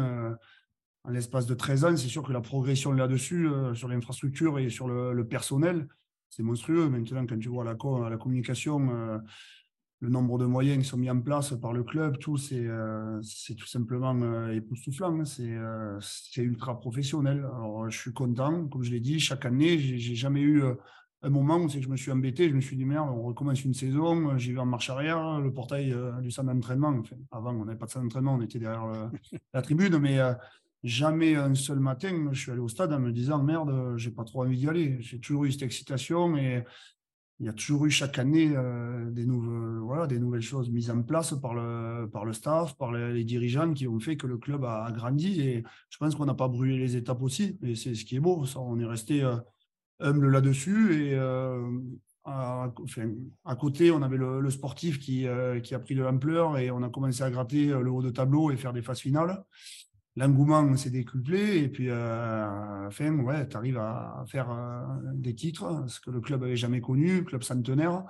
[1.03, 4.87] en l'espace de 13 ans, c'est sûr que la progression là-dessus, sur l'infrastructure et sur
[4.87, 5.87] le, personnel,
[6.29, 6.89] c'est monstrueux.
[6.89, 9.21] Maintenant, quand tu vois la, communication,
[10.01, 13.21] le nombre de moyens qui sont mis en place par le club, tout, c'est euh,
[13.57, 15.19] tout simplement euh, époustouflant.
[15.19, 15.23] Hein.
[15.39, 17.37] Euh, c'est ultra professionnel.
[17.37, 20.63] Alors, je suis content, comme je l'ai dit, chaque année, j'ai jamais eu
[21.23, 22.49] un moment où c'est que je me suis embêté.
[22.49, 25.53] Je me suis dit, merde, on recommence une saison, j'y vais en marche arrière, le
[25.53, 26.95] portail du centre d'entraînement.
[26.99, 29.09] Enfin, avant, on n'avait pas de centre d'entraînement, on était derrière
[29.53, 30.19] la tribune, mais
[30.83, 34.23] jamais un seul matin, je suis allé au stade en me disant, merde, j'ai pas
[34.23, 34.97] trop envie d'y aller.
[34.99, 36.63] J'ai toujours eu cette excitation et
[37.41, 41.01] il y a toujours eu chaque année euh, des, voilà, des nouvelles choses mises en
[41.01, 44.63] place par le, par le staff, par les, dirigeants qui ont fait que le club
[44.63, 45.41] a, grandi.
[45.41, 47.57] Et je pense qu'on n'a pas brûlé les étapes aussi.
[47.63, 48.45] Et c'est ce qui est beau.
[48.45, 49.37] Ça, on est resté euh,
[50.01, 51.07] humble là-dessus.
[51.07, 51.79] Et euh,
[52.23, 52.71] à,
[53.59, 55.25] côté, on avait le, sportif qui,
[55.63, 58.51] qui, a pris de l'ampleur et on a commencé à gratter le haut de tableau
[58.51, 59.43] et faire des phases finales.
[60.15, 64.55] L'engouement s'est décuplé et puis à la fin, ouais, tu arrives à faire
[65.13, 68.05] des titres, ce que le club avait jamais connu, club centenaire.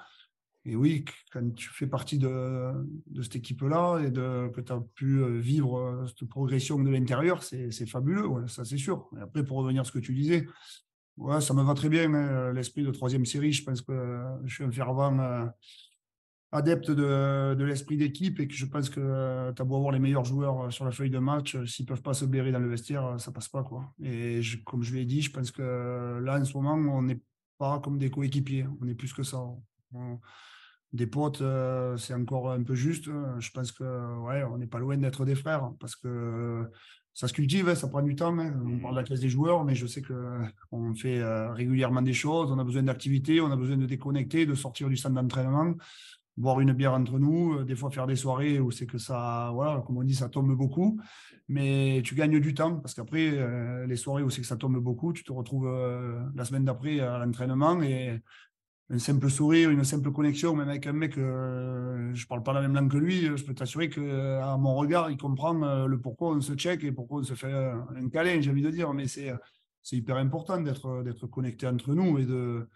[0.64, 2.72] Et oui, quand tu fais partie de,
[3.08, 7.42] de cette équipe-là et que tu as pu euh, vivre euh, cette progression de l'intérieur,
[7.42, 9.10] c'est fabuleux, ça c'est sûr.
[9.18, 10.46] Et après, pour revenir à ce que tu disais,
[11.40, 13.52] ça me va très bien, hein, l'esprit de troisième série.
[13.52, 15.46] Je pense que je suis un fervent euh,
[16.52, 20.26] adepte de, l'esprit d'équipe et que je pense que tu as beau avoir les meilleurs
[20.26, 23.20] joueurs sur la feuille de match, s'ils ne peuvent pas se blairer dans le vestiaire,
[23.20, 23.64] ça passe pas.
[23.64, 23.94] Quoi.
[24.04, 27.22] Et comme je l'ai dit, je pense que là, en ce moment, on n'est
[27.58, 29.40] pas comme des coéquipiers, on est plus que ça
[30.94, 33.06] des potes, euh, c'est encore un peu juste.
[33.06, 33.84] Je pense que
[34.22, 36.70] ouais, on n'est pas loin d'être des frères parce que
[37.14, 38.38] ça se cultive, hein, ça prend du temps.
[38.40, 38.54] Hein.
[38.66, 42.14] On parle de la classe des joueurs, mais je sais qu'on fait euh, régulièrement des
[42.14, 42.52] choses.
[42.52, 45.76] On a besoin d'activité, on a besoin de déconnecter, de sortir du centre d'entraînement,
[46.38, 49.52] boire une bière entre nous, euh, des fois faire des soirées où c'est que ça,
[49.54, 51.00] voilà, comme on dit, ça tombe beaucoup.
[51.50, 55.12] Mais tu gagnes du temps parce qu'après, les soirées où c'est que ça tombe beaucoup,
[55.12, 55.70] tu te retrouves
[56.34, 58.22] la semaine d'après à l'entraînement et
[58.92, 62.62] un simple sourire, une simple connexion, même avec un mec, euh, je parle pas la
[62.62, 65.86] même langue que lui, je peux t'assurer que euh, à mon regard, il comprend euh,
[65.88, 68.70] le pourquoi on se check et pourquoi on se fait un câlin, j'ai envie de
[68.70, 68.94] dire.
[68.94, 69.34] Mais c'est
[69.82, 72.68] c'est hyper important d'être d'être connecté entre nous et de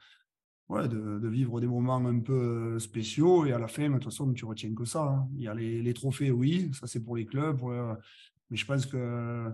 [0.69, 3.45] ouais, de, vivre des moments un peu spéciaux.
[3.45, 5.03] Et à la fin, de toute façon, tu retiens que ça.
[5.03, 5.27] Hein.
[5.35, 7.61] Il y a les, les, trophées, oui, ça c'est pour les clubs.
[8.49, 9.51] mais je pense que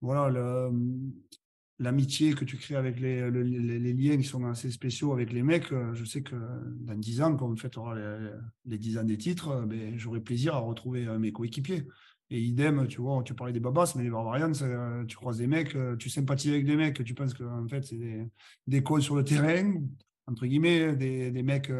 [0.00, 0.70] voilà, le,
[1.78, 5.72] l'amitié que tu crées avec les, les, liens qui sont assez spéciaux avec les mecs,
[5.72, 6.34] euh, je sais que
[6.80, 8.30] dans 10 ans, quand on fêtera les,
[8.64, 11.86] les 10 ans des titres, euh, ben, j'aurai plaisir à retrouver euh, mes coéquipiers.
[12.30, 14.50] Et idem, tu vois, tu parlais des babas, mais les barbarians,
[15.06, 18.26] tu croises des mecs, tu sympathises avec des mecs, tu penses qu'en fait, c'est des,
[18.66, 19.80] des sur le terrain,
[20.26, 21.70] entre guillemets, des, des mecs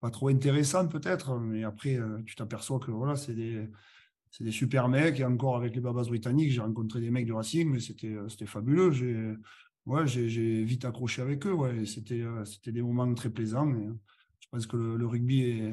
[0.00, 3.68] pas trop intéressants peut-être, mais après, tu t'aperçois que voilà, c'est des
[4.30, 5.20] c'est des super mecs.
[5.20, 8.46] Et encore avec les Babas britanniques, j'ai rencontré des mecs du Racing, mais c'était, euh,
[8.46, 8.90] fabuleux.
[8.92, 11.52] J'ai, vite accroché avec eux.
[11.52, 11.84] Ouais.
[11.86, 13.70] C'était, euh, des moments très plaisants.
[13.70, 13.88] Et
[14.40, 15.66] je pense que le, rugby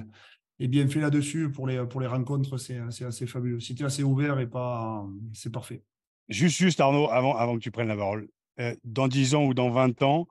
[0.60, 1.52] est, bien fait là-dessus.
[1.52, 3.60] Pour les, pour les rencontres, c'est, c'est assez fabuleux.
[3.60, 5.06] Si tu es assez ouvert et pas.
[5.34, 5.84] C'est parfait.
[6.30, 8.28] Juste, juste Arnaud, avant, avant que tu prennes la parole,
[8.60, 10.28] euh, dans 10 ans ou dans 20 ans,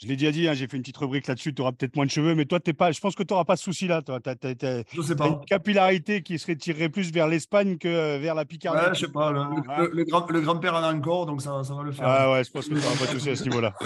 [0.00, 2.06] je l'ai déjà dit, hein, j'ai fait une petite rubrique là-dessus, tu auras peut-être moins
[2.06, 4.00] de cheveux, mais toi, es pas, je pense que tu n'auras pas de souci là.
[4.00, 8.78] Tu as, une capillarité qui serait tirée plus vers l'Espagne que euh, vers la Picardie.
[8.78, 11.82] Ouais, je sais pas, le, grand, le grand-père en a encore, donc ça, ça va
[11.82, 12.06] le faire.
[12.06, 13.74] Ah ouais, je pense que tu n'auras pas de souci à ce niveau-là.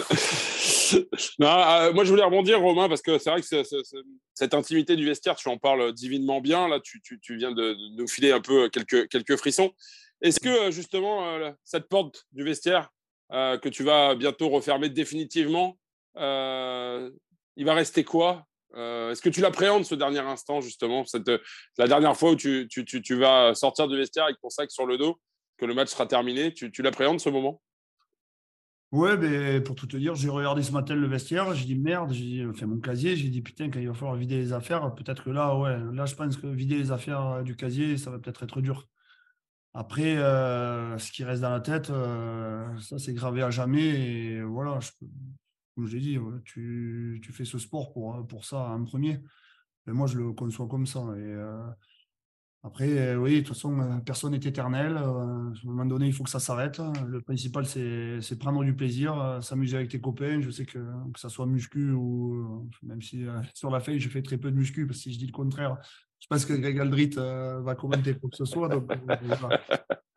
[1.41, 3.47] Euh, moi, je voulais rebondir, Romain, parce que c'est vrai que
[4.35, 6.69] cette intimité du vestiaire, tu en parles divinement bien.
[6.69, 9.73] Là, tu, tu, tu viens de, nous filer un peu quelques, quelques frissons.
[10.21, 12.91] Est-ce que, justement, euh, cette porte du vestiaire
[13.31, 15.82] que tu vas bientôt refermer définitivement, euh,
[16.17, 18.47] il va rester quoi?
[18.75, 21.31] Euh, Est-ce que tu l'appréhendes ce dernier instant, justement cette,
[21.79, 24.87] La dernière fois où tu, tu, tu, vas sortir du vestiaire avec ton sac sur
[24.87, 25.21] le dos,
[25.59, 27.61] que le match sera terminé, tu, tu l'appréhendes ce moment?
[28.93, 32.13] Ouais, mais pour tout te dire, j'ai regardé ce matin le vestiaire, j'ai dit merde,
[32.13, 35.25] j'ai fait mon casier, j'ai dit putain, quand il va falloir vider les affaires, peut-être
[35.25, 38.43] que là, ouais, là, je pense que vider les affaires du casier, ça va peut-être
[38.43, 38.87] être dur.
[39.73, 43.81] Après, euh, ce qui reste dans la tête, ça c'est gravé à jamais.
[43.81, 44.91] Et voilà, je,
[45.75, 49.21] comme je l'ai dit, tu, tu, fais ce sport pour, pour ça en premier.
[49.89, 51.01] Et moi, je le conçois comme ça.
[51.01, 51.67] Et euh,
[52.63, 54.97] après, oui, de toute façon, euh, personne n'est éternel.
[54.97, 56.81] Euh, à un moment donné, il faut que ça s'arrête.
[57.07, 60.41] Le principal, c'est prendre du plaisir, s'amuser avec tes copains.
[60.41, 60.79] Je sais que,
[61.13, 64.57] que ça soit muscu ou même si sur la feuille, je fais très peu de
[64.57, 65.79] muscu, parce que si je dis le contraire,
[66.21, 68.69] je pense que Greg Aldrit va commenter quoi que ce soit.
[68.69, 68.89] Donc,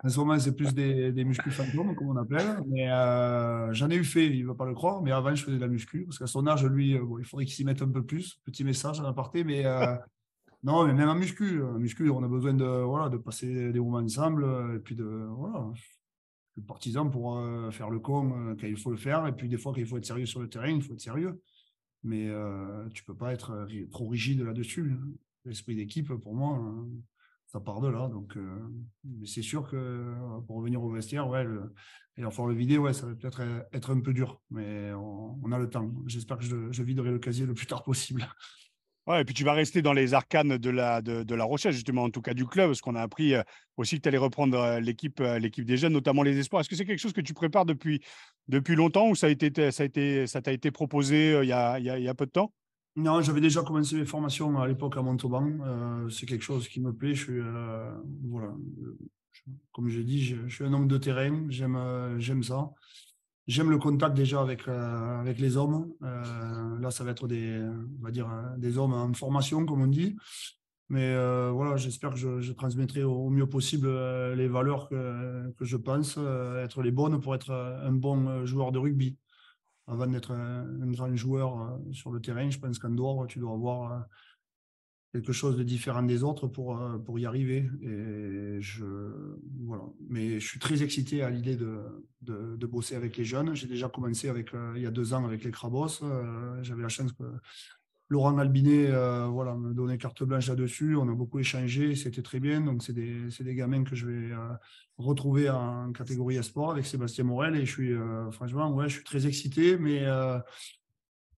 [0.10, 2.60] ce moment, c'est plus des, des muscles fantômes, comme on appelle.
[2.68, 5.02] Mais euh, j'en ai eu fait, il ne va pas le croire.
[5.02, 6.06] Mais avant, je faisais de la muscu.
[6.06, 8.40] Parce qu'à son âge, lui, euh, il faudrait qu'il s'y mette un peu plus.
[8.46, 9.44] Petit message à l'aparté.
[9.44, 9.96] Mais euh,
[10.64, 13.80] non, mais même en muscu, en muscu, on a besoin de, voilà, de passer des
[13.80, 14.46] moments ensemble.
[14.76, 15.06] Et puis de.
[15.06, 15.72] Voilà.
[16.58, 19.28] Le partisan pour faire le con quand il faut le faire.
[19.28, 21.02] Et puis des fois, quand il faut être sérieux sur le terrain, il faut être
[21.02, 21.42] sérieux.
[22.04, 22.30] Mais
[22.94, 24.96] tu ne peux pas être trop rigide là-dessus.
[25.44, 26.64] L'esprit d'équipe, pour moi,
[27.56, 28.10] ça part de là.
[28.10, 28.60] Donc, euh,
[29.26, 31.74] c'est sûr que euh, pour revenir au vestiaire, ouais, le,
[32.18, 33.42] et enfin le vider, ouais, ça va peut-être
[33.72, 35.90] être un peu dur, mais on, a le temps.
[36.06, 38.28] J'espère que je, viderai le casier le plus tard possible.
[39.08, 42.02] Ouais, et puis tu vas rester dans les arcanes de la, de, la recherche, justement,
[42.02, 43.44] en tout cas du club, parce qu'on a appris euh,
[43.78, 46.62] aussi que tu allais reprendre l'équipe, l'équipe des jeunes, notamment les espoirs.
[46.62, 48.02] Est-ce que c'est quelque chose que tu prépares depuis,
[48.48, 51.78] depuis longtemps ou ça a été, ça a été, ça t'a été proposé il a,
[51.78, 52.52] il y a peu de temps?
[52.98, 55.52] Non, j'avais déjà commencé mes formations à l'époque à Montauban.
[55.66, 57.14] Euh, c'est quelque chose qui me plaît.
[57.14, 57.92] Je suis, euh,
[58.24, 58.54] voilà,
[59.74, 61.46] comme j'ai dit, je, suis un homme de terrain.
[61.50, 62.72] J'aime, euh, ça.
[63.48, 65.92] j'aime le contact déjà avec, avec les hommes.
[66.02, 67.62] là, ça va être des,
[68.00, 70.16] on va dire, des hommes en formation, comme on dit.
[70.88, 71.14] Mais
[71.50, 73.90] voilà, j'espère que je, transmettrai au, mieux possible
[74.36, 76.18] les valeurs que, que je pense
[76.64, 79.18] être les bonnes pour être un bon joueur de rugby.
[79.88, 84.08] Avant d'être un, un, joueur sur le terrain, je pense qu'en dehors, tu dois avoir
[85.16, 87.70] quelque chose de différent des autres pour, euh, pour y arriver.
[87.82, 88.84] Et je,
[89.64, 89.84] voilà.
[90.10, 91.80] Mais je suis très excité à l'idée de,
[92.22, 93.56] de, bosser avec les jeunes.
[93.56, 96.04] J'ai déjà commencé avec, euh, il y a deux ans avec les Crabos.
[96.04, 97.24] Euh, j'avais la chance que
[98.10, 98.92] Laurent Albinet
[99.28, 100.96] voilà, me donnait carte blanche là-dessus.
[100.96, 102.62] On a beaucoup échangé, c'était très bien.
[102.62, 104.32] Donc, c'est des, des, gamins que je vais
[104.98, 107.56] retrouver en catégorie sport avec Sébastien Morel.
[107.56, 107.94] Et je suis,
[108.32, 109.78] franchement, ouais, je suis très excité.
[109.78, 110.06] Mais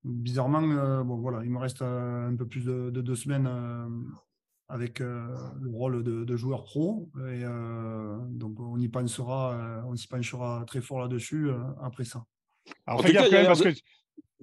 [0.08, 3.88] bizarrement, euh, bon, voilà, il me reste euh, un peu plus de, deux semaines euh,
[4.70, 7.10] avec le rôle de, joueur pro.
[7.32, 7.44] Et
[8.32, 11.50] donc, on y pensera, on s'y penchera très fort là-dessus
[11.82, 12.26] après ça.
[12.86, 13.70] Alors, quand même parce que.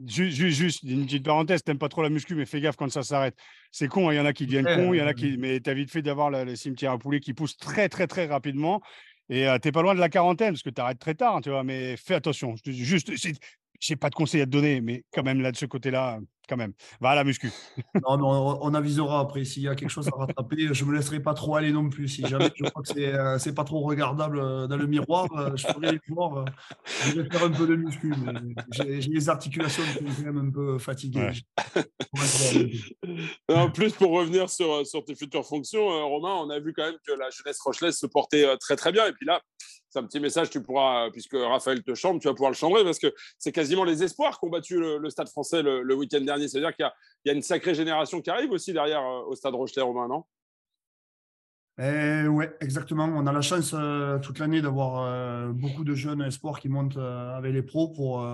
[0.07, 3.37] Juste, une petite parenthèse, t'aimes pas trop la muscu, mais fais gaffe quand ça s'arrête.
[3.71, 5.37] C'est con, hein, il y en a qui deviennent cons, il y en a qui.
[5.39, 8.27] Mais tu as vite fait d'avoir le, cimetière à poulet qui pousse très, très, très
[8.27, 8.81] rapidement.
[9.29, 11.51] Et tu t'es pas loin de la quarantaine, parce que tu arrêtes très tard, tu
[11.51, 12.55] vois, mais fais attention.
[12.65, 13.13] Juste,
[13.81, 16.57] j'ai pas de conseils à te donner, mais quand même, là, de ce côté-là, quand
[16.57, 16.73] même.
[17.01, 17.51] Va à la muscu.
[18.07, 19.45] non, non, on avisera après.
[19.45, 22.09] S'il y a quelque chose à rattraper, je me laisserai pas trop aller non plus.
[22.09, 25.27] Si jamais je crois que c'est, euh, c'est pas trop regardable euh, dans le miroir,
[25.37, 26.45] euh, je ferai l'effort.
[27.07, 28.13] je vais faire un peu de muscu.
[28.73, 31.31] j'ai, les articulations qui sont quand même un peu fatiguées.
[33.49, 36.99] en plus, pour revenir sur, sur tes futures fonctions, Romain, on a vu quand même
[37.07, 39.07] que la jeunesse rochelaise se portait très très bien.
[39.07, 39.41] Et puis là,
[39.95, 42.83] c'est un petit message, tu pourras, puisque Raphaël te chambre, tu vas pouvoir le chambrer
[42.83, 46.34] parce que c'est quasiment les espoirs qui ont battu le, Stade français le, week-end dernier.
[46.39, 46.91] C'est-à-dire qu'il
[47.27, 50.25] y, a une sacrée génération qui arrive aussi derrière euh, au Stade Rochelet, Romain, non?
[51.77, 53.05] Eh, oui, exactement.
[53.05, 56.97] On a la chance euh, toute l'année d'avoir euh, beaucoup de jeunes espoirs qui montent
[56.97, 58.25] avec les pros pour,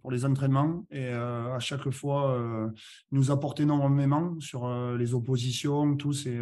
[0.00, 0.86] pour les entraînements.
[0.90, 2.40] Et à chaque fois,
[3.12, 6.24] nous apportent énormément sur les oppositions, tous.
[6.26, 6.40] Et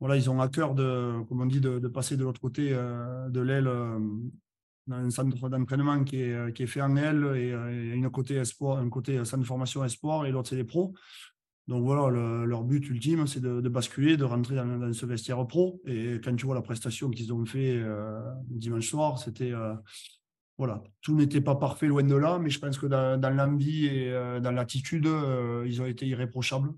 [0.00, 3.40] voilà, ils ont à cœur de, comme on dit, de, passer de l'autre côté de
[3.40, 3.70] l'aile
[4.90, 7.50] euh, dans un centre d'entraînement qui est, euh, qui est fait en aile et,
[7.94, 10.94] une côté espoir, un côté centre de formation espoir et l'autre c'est les pros.
[11.68, 12.10] Donc voilà,
[12.44, 15.80] leur but ultime, c'est de, basculer, de rentrer dans, ce vestiaire pro.
[15.86, 17.80] Et quand tu vois la prestation qu'ils ont fait
[18.48, 19.52] dimanche soir, c'était
[20.58, 24.10] voilà, tout n'était pas parfait loin de là, mais je pense que dans l'envie et
[24.42, 25.08] dans l'attitude,
[25.64, 26.72] ils ont été irréprochables.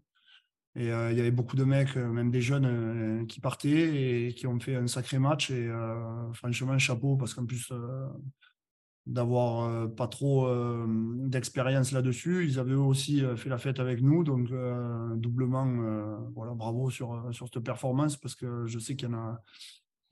[0.77, 4.27] Et euh, il y avait beaucoup de mecs, euh, même des jeunes, euh, qui partaient
[4.27, 5.51] et qui ont fait un sacré match.
[5.51, 5.71] Et
[6.33, 7.73] franchement, chapeau, parce qu'en plus
[9.07, 10.49] d'avoir pas trop
[11.27, 14.25] d'expérience là-dessus, ils avaient aussi fait la fête avec nous.
[14.25, 14.51] Donc,
[15.17, 15.67] doublement,
[16.35, 19.43] voilà, bravo sur, sur cette performance, parce que je sais qu'il y en a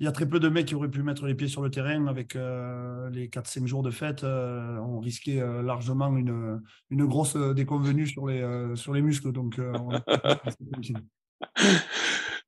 [0.02, 1.70] il y a très peu de mecs qui auraient pu mettre les pieds sur le
[1.70, 4.24] terrain avec euh, les 4-5 jours de fête.
[4.24, 6.60] Euh, on risquait euh, largement une,
[6.90, 9.30] une grosse déconvenue sur les, sur les muscles.
[9.30, 9.60] Donc,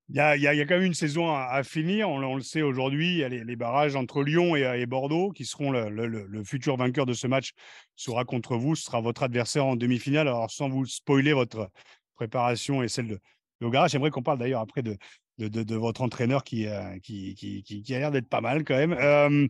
[0.09, 2.09] il, y a, il, y a, quand même une saison à, finir.
[2.09, 3.13] On, le sait aujourd'hui.
[3.13, 7.07] Il y a les, barrages entre Lyon et, Bordeaux qui seront le, le, futur vainqueur
[7.07, 7.53] de ce match
[7.95, 8.75] sera contre vous.
[8.75, 10.27] Sera votre adversaire en demi-finale.
[10.27, 11.71] Alors, sans vous spoiler votre
[12.17, 13.21] préparation et celle de,
[13.87, 14.97] j'aimerais qu'on parle d'ailleurs après de,
[15.39, 19.49] de, votre entraîneur euh, qui, qui, qui, qui, a l'air d'être pas mal quand même.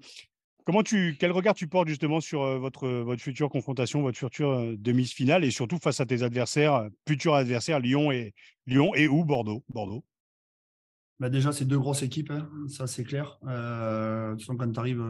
[0.64, 5.44] comment tu, quel regard tu portes justement sur votre, votre future confrontation, votre future demi-finale
[5.44, 8.34] et surtout face à tes adversaires, futurs adversaires, Lyon et,
[8.66, 10.04] Lyon et ou Bordeaux, Bordeaux?
[11.20, 13.38] Bah déjà, c'est deux grosses équipes, hein, ça c'est clair.
[13.42, 15.04] Quand tu arrives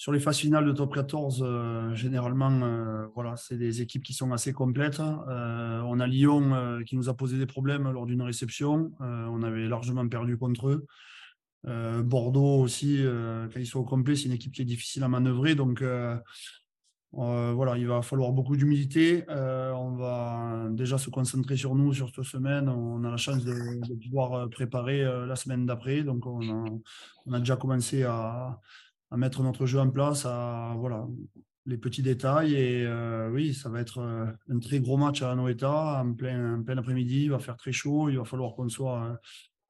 [0.00, 4.14] sur les phases finales de top 14, euh, généralement, euh, voilà, c'est des équipes qui
[4.14, 4.98] sont assez complètes.
[4.98, 8.92] Euh, on a Lyon qui nous a posé des problèmes lors d'une réception.
[8.98, 10.86] on avait largement perdu contre eux.
[12.02, 13.04] Bordeaux aussi,
[13.52, 15.54] quand ils sont au complet, c'est une équipe qui est difficile à manœuvrer.
[15.54, 15.84] Donc,
[17.12, 19.26] voilà, il va falloir beaucoup d'humilité.
[19.28, 22.70] on va déjà se concentrer sur nous sur cette semaine.
[22.70, 26.04] On a la chance de, pouvoir préparer la semaine d'après.
[26.04, 26.80] Donc, on
[27.30, 28.58] a, déjà commencé à
[29.10, 31.06] à mettre notre jeu en place, à voilà
[31.66, 32.54] les petits détails.
[32.54, 36.62] Et euh, oui, ça va être euh, un très gros match à Noeta en plein,
[36.62, 37.24] plein après-midi.
[37.24, 38.08] Il va faire très chaud.
[38.08, 39.14] Il va falloir qu'on soit euh,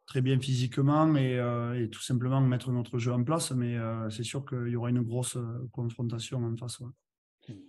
[0.06, 3.52] très bien physiquement et, tout simplement mettre notre jeu en place.
[3.52, 3.76] Mais
[4.10, 5.38] c'est sûr qu'il y aura une grosse
[5.70, 6.82] confrontation en face.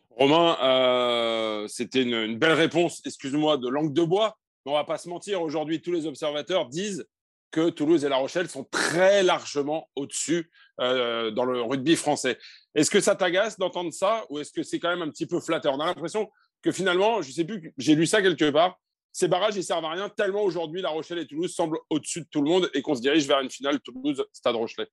[0.10, 4.40] Romain, c'était une, une, belle réponse, excuse-moi, de langue de bois.
[4.66, 7.06] Mais on va pas se mentir, aujourd'hui, tous les observateurs disent
[7.52, 12.38] que Toulouse et La Rochelle sont très largement au-dessus euh, dans le rugby français.
[12.74, 15.40] Est-ce que ça t'agace d'entendre ça ou est-ce que c'est quand même un petit peu
[15.40, 15.74] flatteur?
[15.74, 18.80] On a l'impression que finalement, je sais plus, j'ai lu ça quelque part,
[19.12, 22.28] ces barrages, ils servent à rien tellement aujourd'hui La Rochelle et Toulouse semblent au-dessus de
[22.32, 24.88] tout le monde et qu'on se dirige vers une finale Toulouse-Stade Rochelet.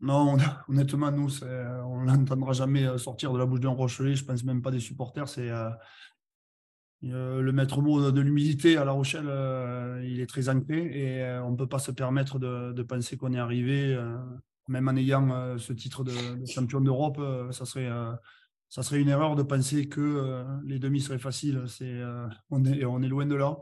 [0.00, 0.36] Non,
[0.68, 4.16] honnêtement, nous, on n'entendra jamais sortir de la bouche d'un Rochelet.
[4.16, 5.28] Je pense même pas des supporters.
[5.28, 5.48] C'est
[7.02, 9.28] le maître mot de l'humilité à La Rochelle,
[10.04, 13.38] il est très ancré et on ne peut pas se permettre de, penser qu'on est
[13.38, 13.98] arrivé,
[14.68, 16.12] même en ayant ce titre de,
[16.46, 17.90] champion d'Europe, ça serait
[18.68, 21.64] ça serait une erreur de penser que les demi seraient faciles.
[22.50, 23.56] On, est, on est loin de là.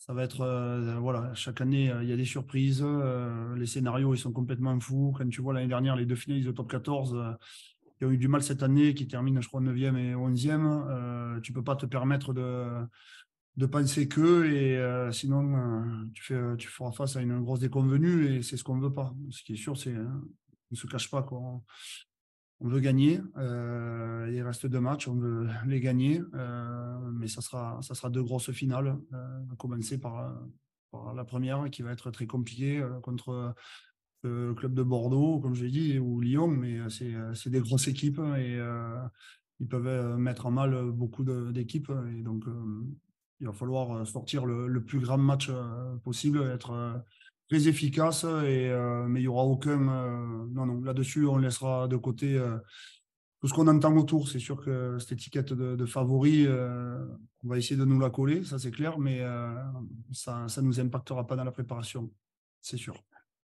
[0.00, 2.82] Ça va être, euh, voilà, chaque année, euh, il y a des surprises.
[2.82, 5.14] Euh, les scénarios, ils sont complètement fous.
[5.16, 7.36] Quand tu vois l'année dernière, les deux finalistes de top 14
[8.00, 11.52] qui ont eu du mal cette année, qui terminent, je crois, 9e et 11e, tu
[11.52, 12.66] ne peux pas te permettre de,
[13.56, 18.42] de penser que, et sinon, tu, fais, tu feras face à une grosse déconvenue, et
[18.42, 19.14] c'est ce qu'on ne veut pas.
[19.30, 21.22] Ce qui est sûr, c'est on ne se cache pas.
[21.22, 21.62] Quoi
[22.60, 23.20] on veut gagner.
[23.38, 26.22] Euh, il reste deux matchs, on veut les gagner.
[26.34, 28.98] Euh, mais ça sera, ça sera deux grosses finales.
[29.12, 30.38] Euh, à commencer par,
[31.14, 33.54] la première qui va être très compliquée contre
[34.22, 36.48] le club de Bordeaux, comme je l'ai dit, ou Lyon.
[36.48, 38.58] Mais c'est des grosses équipes et
[39.60, 41.92] ils peuvent mettre en mal beaucoup d'équipes.
[42.16, 42.44] Et donc,
[43.40, 45.50] il va falloir sortir le, plus grand match
[46.04, 47.02] possible, être
[47.50, 49.88] très efficace, et, euh, mais il n'y aura aucun.
[49.88, 52.56] Euh, non, non, là-dessus, on laissera de côté euh,
[53.40, 54.28] tout ce qu'on entend autour.
[54.28, 58.58] C'est sûr que cette étiquette de, favori, on va essayer de nous la coller, ça
[58.58, 59.22] c'est clair, mais
[60.12, 62.10] ça ne nous impactera pas dans la préparation,
[62.60, 63.02] c'est sûr.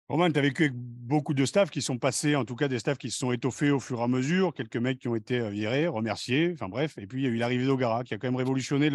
[0.07, 2.77] Romain, tu as vécu avec beaucoup de staffs qui sont passés, en tout cas des
[2.77, 5.49] staffs qui se sont étoffés au fur et à mesure, quelques mecs qui ont été
[5.49, 6.95] virés, remerciés, enfin bref.
[6.99, 8.91] Et puis il y a eu l'arrivée d'Ogara qui a quand même révolutionné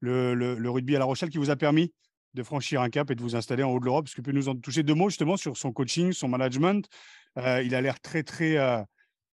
[0.00, 1.92] le, rugby à La Rochelle, qui vous a permis
[2.34, 4.06] de franchir un cap et de vous installer en haut de l'Europe.
[4.06, 6.88] Est-ce que tu peux nous en toucher deux mots justement sur son coaching, son management?
[7.38, 8.82] Euh, Il a l'air très, très, euh,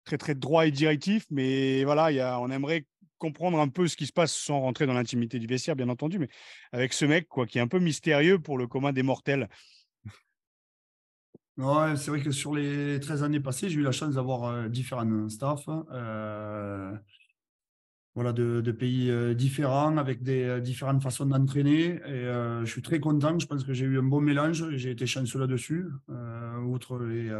[0.04, 2.86] très, très droit et directif, mais voilà, on aimerait
[3.18, 6.20] comprendre un peu ce qui se passe sans rentrer dans l'intimité du vestiaire, bien entendu,
[6.20, 6.28] mais
[6.70, 9.48] avec ce mec quoi, qui est un peu mystérieux pour le commun des mortels.
[11.58, 14.68] Ouais, c'est vrai que sur les 13 années passées, j'ai eu la chance d'avoir euh,
[14.68, 15.68] différents staffs
[18.18, 21.84] voilà, de, pays euh, différents, avec des euh, différentes façons d'entraîner.
[21.84, 23.38] Et euh, je suis très content.
[23.38, 24.70] Je pense que j'ai eu un bon mélange.
[24.74, 25.86] J'ai été chanceux là-dessus.
[26.66, 27.30] outre les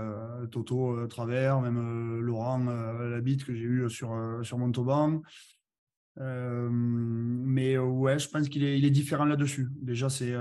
[0.53, 5.21] Toto Travers, même Laurent Labitte que j'ai eu sur, sur Montauban.
[6.17, 9.69] mais ouais, je pense qu'il est, est différent là-dessus.
[9.83, 10.35] Déjà, c'est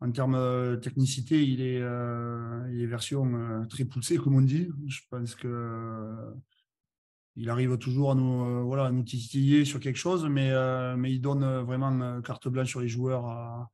[0.00, 4.68] en termes de technicité, il est, est version très poussée, comme on dit.
[4.86, 6.34] Je pense que
[7.38, 10.96] il arrive toujours à nous, euh, voilà, à nous titiller sur quelque chose, mais, euh,
[10.96, 13.70] mais il donne euh, vraiment carte blanche sur les joueurs à,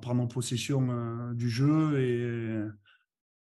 [0.00, 2.62] prendre en possession du jeu et,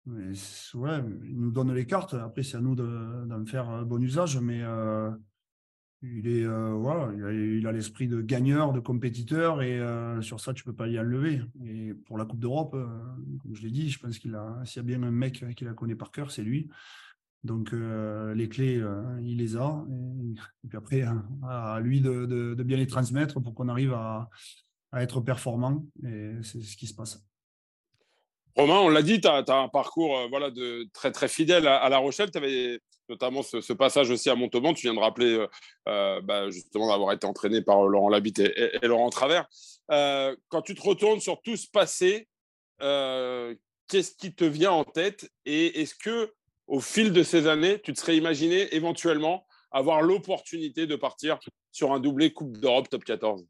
[0.06, 2.16] ouais, il nous donne les cartes.
[2.16, 4.62] Après, c'est à nous d'en faire bon usage, mais
[6.04, 9.80] il, est, voilà, il a l'esprit de gagneur, de compétiteur, et
[10.22, 11.42] sur ça, tu ne peux pas y enlever.
[11.66, 14.80] Et pour la Coupe d'Europe, comme je l'ai dit, je pense qu'il a, s'il y
[14.80, 16.70] a bien un mec qui la connaît par cœur, c'est lui.
[17.44, 19.86] Donc euh, les clés, euh, il les a.
[20.64, 24.30] Et, puis après, hein, à lui de, bien les transmettre pour qu'on arrive à,
[24.96, 25.86] être performant.
[26.06, 27.26] Et c'est ce qui se passe.
[28.56, 31.90] Romain, on l'a dit, tu as, un parcours euh, voilà, de, très, très fidèle à,
[31.90, 32.32] La Rochelle.
[32.32, 32.40] Tu
[33.10, 34.74] notamment ce, passage aussi à Montauban.
[34.74, 35.46] Tu viens de rappeler
[35.86, 39.48] bah, justement d'avoir été entraîné par Laurent Labitte et, Laurent Travers.
[39.88, 42.28] quand tu te retournes sur tout ce passé,
[42.80, 45.30] qu'est-ce qui te vient en tête?
[45.46, 46.34] Et est-ce que
[46.68, 51.40] au fil de ces années, tu te serais imaginé éventuellement avoir l'opportunité de partir
[51.72, 53.46] sur un doublé Coupe d'Europe top 14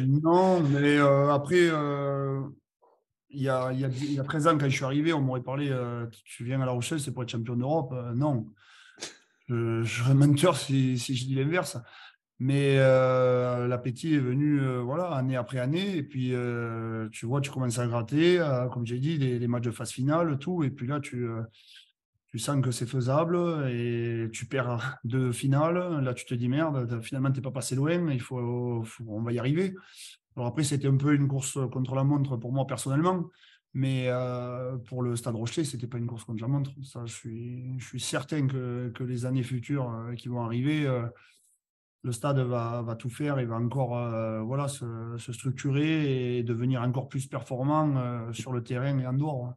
[0.00, 2.40] Non, mais euh, après, euh,
[3.34, 5.12] il, y a, il, y a, il, y a, 13 ans, quand je suis arrivé,
[5.12, 7.94] on m'aurait parlé euh, Tu viens à La Rochelle, c'est pour être champion d'Europe?
[8.14, 8.46] non.
[9.48, 11.76] Je, je serais menteur si, je dis l'inverse.
[12.40, 15.96] Mais euh, l'appétit est venu euh, voilà, année après année.
[15.96, 18.38] Et puis, euh, tu vois, tu commences à gratter,
[18.72, 20.64] comme j'ai dit, les, matchs de phase finale, tout.
[20.64, 21.26] Et puis là, tu,
[22.30, 23.36] tu sens que c'est faisable
[23.70, 26.02] et tu perds deux finales.
[26.02, 28.10] Là, tu te dis merde, finalement, tu n'es pas passé loin.
[28.10, 29.74] Il faut, on va y arriver.
[30.36, 33.30] Alors après, c'était un peu une course contre la montre pour moi personnellement.
[33.76, 34.08] Mais
[34.86, 36.70] pour le Stade Rochelet, ce n'était pas une course contre la montre.
[36.84, 40.88] Ça, je suis, je suis certain que, que les années futures qui vont arriver
[42.04, 47.08] le stade va, tout faire et va encore euh, voilà, se, structurer et devenir encore
[47.08, 49.54] plus performant euh, sur le terrain et en dehors.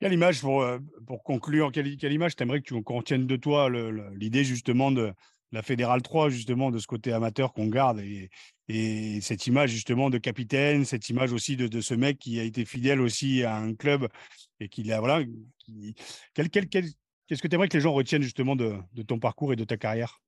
[0.00, 3.68] Quelle image, pour, euh, pour conclure, quelle, image t'aimerais que tu qu'on retienne de toi
[4.14, 5.12] l'idée justement de
[5.52, 8.30] la Fédérale 3, justement de ce côté amateur qu'on garde et,
[8.68, 12.64] et, cette image justement de capitaine, cette image aussi de, ce mec qui a été
[12.64, 14.08] fidèle aussi à un club
[14.60, 15.24] et qui a voilà.
[16.34, 19.76] Qu'est-ce que tu aimerais que les gens retiennent justement de ton parcours et de ta
[19.76, 20.20] carrière?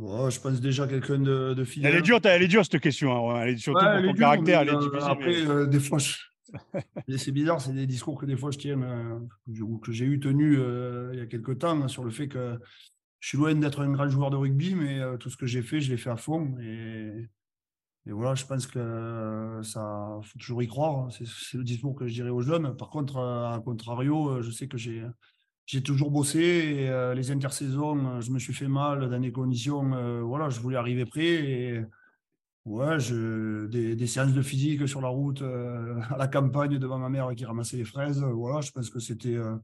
[0.00, 1.92] Je pense déjà quelqu'un de, de, fidèle.
[1.92, 3.30] Elle est dure, elle est dure cette question.
[3.30, 3.42] Hein.
[3.42, 4.62] Elle est sur ton caractère.
[4.62, 8.50] elle est euh, après, euh, des fois, c'est bizarre, c'est des discours que des fois
[8.50, 9.18] je tiens, euh,
[9.82, 12.58] que j'ai eu tenu euh, il y a quelques temps sur le fait que
[13.22, 15.80] je suis loin d'être un grand joueur de rugby, mais tout ce que j'ai fait,
[15.80, 16.54] je l'ai fait à fond.
[16.60, 17.28] Et,
[18.04, 21.08] voilà, je pense que ça faut toujours y croire.
[21.12, 22.76] C'est le discours que je dirais aux jeunes.
[22.76, 28.52] Par contre, à contrario, je sais que j'ai toujours bossé les intersaisons, je me suis
[28.52, 30.24] fait mal dans des conditions.
[30.26, 31.84] voilà, je voulais arriver prêt et
[32.64, 32.96] Ouais,
[33.68, 37.44] des, séances de physique sur la route euh, à la campagne devant ma mère qui
[37.44, 38.22] ramassait les fraises.
[38.22, 39.56] Voilà, je pense que c'était euh,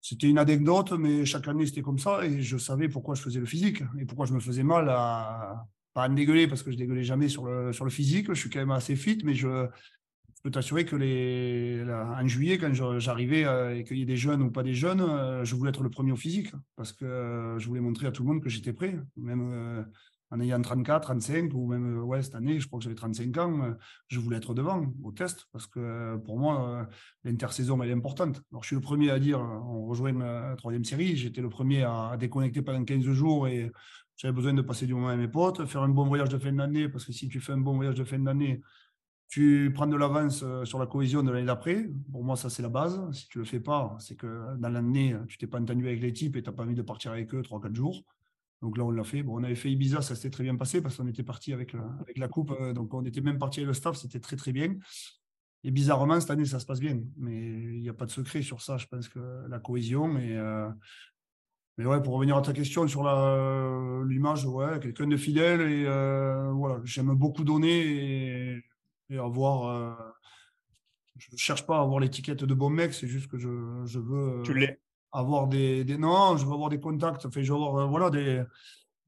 [0.00, 3.40] c'était une anecdote, mais chaque année c'était comme ça et je savais pourquoi je faisais
[3.40, 6.76] le physique et pourquoi je me faisais mal à pas à dégueuler parce que je
[6.76, 8.28] dégueulais jamais sur le sur le physique.
[8.28, 9.66] Je suis quand même assez fit, mais je,
[10.42, 14.42] peux t'assurer que les en juillet quand j'arrivais euh, et qu'il y ait des jeunes
[14.42, 17.82] ou pas des jeunes, je voulais être le premier au physique parce que je voulais
[17.82, 19.84] montrer à tout le monde que j'étais prêt, même
[20.30, 23.36] en ayant 34, 35, ou même euh, ouais, cette année, je crois que j'avais 35
[23.38, 23.72] ans, euh,
[24.08, 26.88] je voulais être devant au test parce que euh, pour moi,
[27.24, 28.40] l'intersaison, elle est importante.
[28.52, 31.82] Alors, je suis le premier à dire, on rejoint la troisième série, j'étais le premier
[31.82, 33.72] à, déconnecter pendant 15 jours et
[34.16, 36.52] j'avais besoin de passer du moment avec mes potes, faire un bon voyage de fin
[36.52, 38.60] d'année parce que si tu fais un bon voyage de fin d'année,
[39.28, 41.88] tu prends de l'avance sur la cohésion de l'année d'après.
[42.10, 43.00] Pour moi, ça, c'est la base.
[43.12, 46.00] Si tu ne le fais pas, c'est que dans l'année, tu t'es pas entendu avec
[46.00, 48.04] les types et tu n'as pas envie de partir avec eux 3-4 jours.
[48.62, 49.22] Donc là, on l'a fait.
[49.22, 51.74] Bon, on avait fait Ibiza, ça s'était très bien passé parce qu'on était parti avec
[52.16, 52.50] la, coupe.
[52.50, 54.76] Euh, donc on était même parti avec le staff, c'était très très bien.
[55.64, 57.00] Et bizarrement, cette année, ça se passe bien.
[57.16, 58.76] Mais il n'y a pas de secret sur ça.
[58.76, 60.18] Je pense que la cohésion.
[60.18, 60.68] Et, euh,
[61.78, 63.04] mais ouais, pour revenir à ta question sur
[64.04, 65.62] l'image, ouais, quelqu'un de fidèle.
[65.62, 68.56] Et euh, voilà, j'aime beaucoup donner
[69.10, 70.16] et, avoir.
[71.16, 73.98] je ne cherche pas à avoir l'étiquette de bon mec, c'est juste que je, je
[73.98, 74.42] veux.
[74.44, 74.80] Tu l'es
[75.12, 78.10] avoir des, des, non je veux avoir des contacts enfin, je veux avoir euh, voilà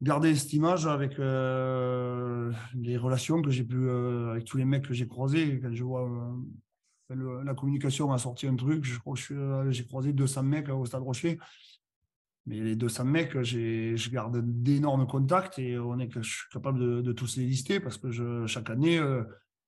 [0.01, 4.89] garder cette image avec euh, les relations que j'ai pu euh, avec tous les mecs
[4.89, 5.61] que j'ai croisés.
[5.63, 6.09] Quand je vois
[7.45, 9.15] la communication a sorti un truc je crois
[9.71, 11.39] j'ai croisé 200 mecs au Stade Rocher.
[12.47, 17.13] Mais les 200 mecs je garde d'énormes contacts et on est je suis capable de,
[17.13, 18.99] tous les lister parce que chaque année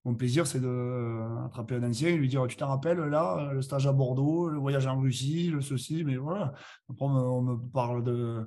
[0.04, 3.86] mon plaisir, c'est d'attraper un ancien et lui dire Tu t'en rappelles, là, le stage
[3.86, 6.52] à Bordeaux, le voyage en Russie, le ceci, mais voilà.
[6.90, 8.46] Après, on me, parle de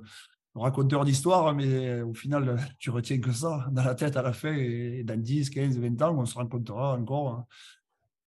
[0.54, 4.54] raconteur d'histoire, mais au final, tu retiens que ça dans la tête à la fin.
[4.54, 7.46] Et dans 10, 15, 20 ans, on se racontera encore hein.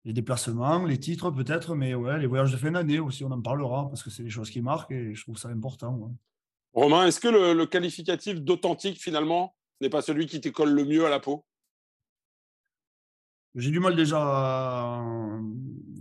[0.05, 3.41] les déplacements, les titres peut-être, mais ouais, les voyages de fin d'année aussi, on en
[3.41, 6.09] parlera parce que c'est des choses qui marquent et je trouve ça important.
[6.72, 10.86] Romain, est-ce que le, le qualificatif d'authentique, finalement, n'est pas celui qui te colle le
[10.86, 11.43] mieux à la peau?
[13.55, 15.03] J'ai du mal déjà à,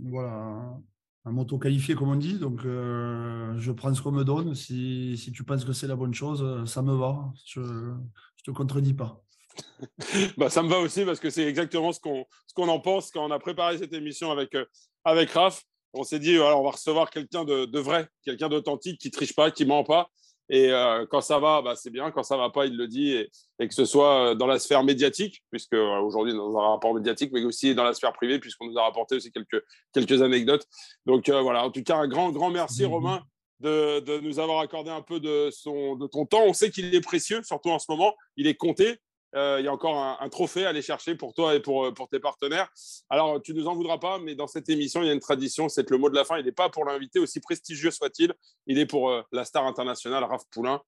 [0.03, 0.77] voilà,
[1.25, 2.39] m'auto-qualifier, comme on dit.
[2.39, 4.55] Donc, euh, je prends ce qu'on me donne.
[4.55, 7.31] Si, si tu penses que c'est la bonne chose, ça me va.
[7.45, 7.95] Je ne
[8.43, 9.23] te contredis pas.
[10.37, 13.31] bah, ça me va aussi parce que c'est exactement ce qu'on en pense quand on
[13.31, 14.65] a préparé cette émission avec, euh,
[15.03, 15.63] avec Raph.
[15.93, 19.33] On s'est dit, alors, on va recevoir quelqu'un de, de, vrai, quelqu'un d'authentique qui triche
[19.35, 20.09] pas, qui ment pas.
[20.49, 22.09] Et euh, quand ça va, bah, c'est bien.
[22.11, 23.11] Quand ça va pas, il le dit.
[23.11, 26.93] Et, que ce soit euh, dans la sphère médiatique, puisque euh, aujourd'hui dans un rapport
[26.93, 30.65] médiatique, mais aussi dans la sphère privée, puisqu'on nous a rapporté aussi quelques, quelques anecdotes.
[31.05, 33.21] Donc voilà, en tout cas, un grand, grand merci, mmh Romain,
[33.59, 36.43] de, de, nous avoir accordé un peu de, son, de ton temps.
[36.45, 38.15] On sait qu'il est précieux, surtout en ce moment.
[38.35, 38.97] Il est compté.
[39.35, 41.91] Euh, il y a encore un, trophée à aller chercher pour toi et pour, euh,
[41.91, 42.71] pour tes partenaires.
[43.09, 45.19] Alors, tu ne nous en voudras pas, mais dans cette émission, il y a une
[45.19, 47.91] tradition, c'est que le mot de la fin, il n'est pas pour l'invité, aussi prestigieux
[47.91, 48.33] soit-il,
[48.65, 50.81] il est pour euh, la star internationale, Raph Poulain.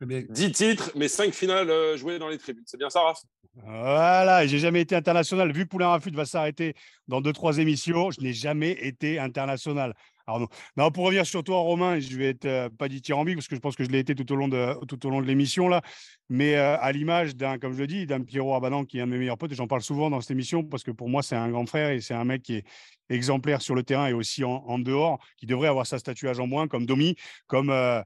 [0.00, 2.64] 10 titres, mais 5 finales jouées dans les tribunes.
[2.66, 3.20] C'est bien ça, Raph?
[3.54, 5.50] Voilà, et j'ai jamais été international.
[5.52, 6.74] Vu que Poulain Rafut va s'arrêter
[7.08, 9.94] dans 2-3 émissions, je n'ai jamais été international.
[10.28, 10.90] Alors, non.
[10.90, 13.60] pour revenir sur toi, Romain, je vais être euh, pas dit tyrambique parce que je
[13.60, 15.82] pense que je l'ai été tout au long de, tout au long de l'émission là.
[16.28, 19.06] Mais euh, à l'image d'un, comme je le dis, d'un Pierrot Abadan qui est un
[19.06, 21.22] de mes meilleurs potes, et j'en parle souvent dans cette émission parce que pour moi,
[21.22, 22.64] c'est un grand frère et c'est un mec qui est
[23.08, 26.66] exemplaire sur le terrain et aussi en, dehors, qui devrait avoir sa statue à Jean
[26.66, 27.14] comme Domi,
[27.46, 27.70] comme.
[27.70, 28.02] Euh,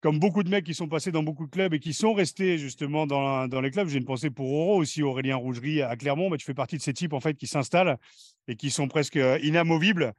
[0.00, 2.58] comme beaucoup de mecs qui sont passés dans beaucoup de clubs et qui sont restés
[2.58, 6.28] justement dans, dans les clubs, j'ai une pensée pour Oro aussi, Aurélien Rougerie à Clermont,
[6.28, 7.96] mais tu fais partie de ces types en fait qui s'installent
[8.46, 10.12] et qui sont presque inamovibles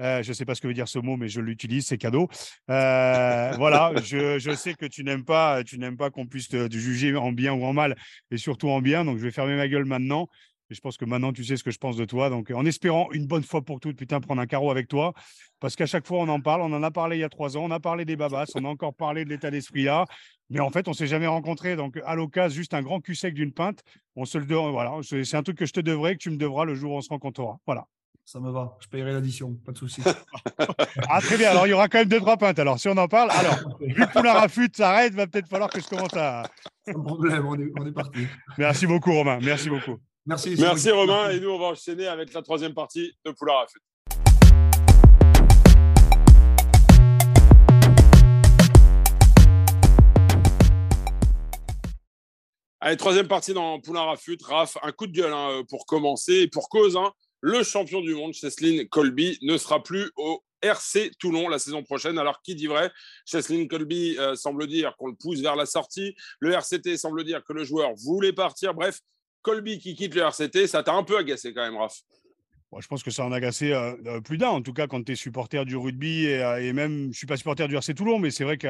[0.00, 1.98] euh, je ne sais pas ce que veut dire ce mot, mais je l'utilise, c'est
[1.98, 2.28] cadeau.
[2.70, 6.70] Euh, voilà, je, je, sais que tu n'aimes pas, tu n'aimes pas qu'on puisse te,
[6.70, 7.96] juger en bien ou en mal,
[8.30, 9.04] et surtout en bien.
[9.04, 10.28] Donc, je vais fermer ma gueule maintenant.
[10.70, 12.30] Et je pense que maintenant, tu sais ce que je pense de toi.
[12.30, 15.12] Donc, en espérant une bonne fois pour toutes, putain, prendre un carreau avec toi.
[15.60, 16.62] Parce qu'à chaque fois, on en parle.
[16.62, 17.64] On en a parlé il y a trois ans.
[17.64, 18.46] On a parlé des babas.
[18.54, 20.06] On a encore parlé de l'état d'esprit là.
[20.48, 21.76] Mais en fait, on s'est jamais rencontrés.
[21.76, 23.82] Donc, à l'occasion, juste un grand cul sec d'une pinte.
[24.16, 24.92] On se le Voilà.
[25.02, 27.02] C'est un truc que je te devrais, que tu me devras le jour où on
[27.02, 27.58] se rencontrera.
[27.66, 27.86] Voilà
[28.24, 28.76] ça me va.
[28.80, 30.02] Je payerai l'addition, pas de souci.
[31.08, 31.50] ah, très bien.
[31.50, 32.58] Alors, il y aura quand même deux, trois pintes.
[32.58, 35.80] Alors, si on en parle, alors, vu que la rafute s'arrête, va peut-être falloir que
[35.80, 36.44] je commence à.
[36.86, 38.26] Sans problème, on est, on est parti.
[38.56, 39.38] Merci beaucoup, Romain.
[39.42, 39.98] Merci beaucoup.
[40.26, 40.56] Merci.
[40.58, 41.30] Merci Romain.
[41.30, 43.66] Et nous, on va enchaîner avec la troisième partie de Poulard à
[52.80, 54.36] Allez, troisième partie dans Poulain Rafut.
[54.42, 56.40] Raf, un coup de gueule hein, pour commencer.
[56.40, 57.12] Et pour cause, hein,
[57.46, 62.18] le champion du monde, Cheslin Colby, ne sera plus au RC Toulon la saison prochaine.
[62.18, 62.90] Alors, qui dit vrai?
[63.26, 66.16] Cheslin Colby euh, semble dire qu'on le pousse vers la sortie.
[66.40, 68.72] Le RCT semble dire que le joueur voulait partir.
[68.72, 68.98] Bref,
[69.42, 72.00] Colby qui quitte le RCT, ça t'a un peu agacé quand même, Raf.
[72.80, 75.04] je pense que ça en a agacé euh, euh, plus d'un, en tout cas quand
[75.04, 77.92] tu es supporter du rugby et, et, même, je ne suis pas supporter du RC
[77.92, 78.68] Toulon, mais c'est vrai que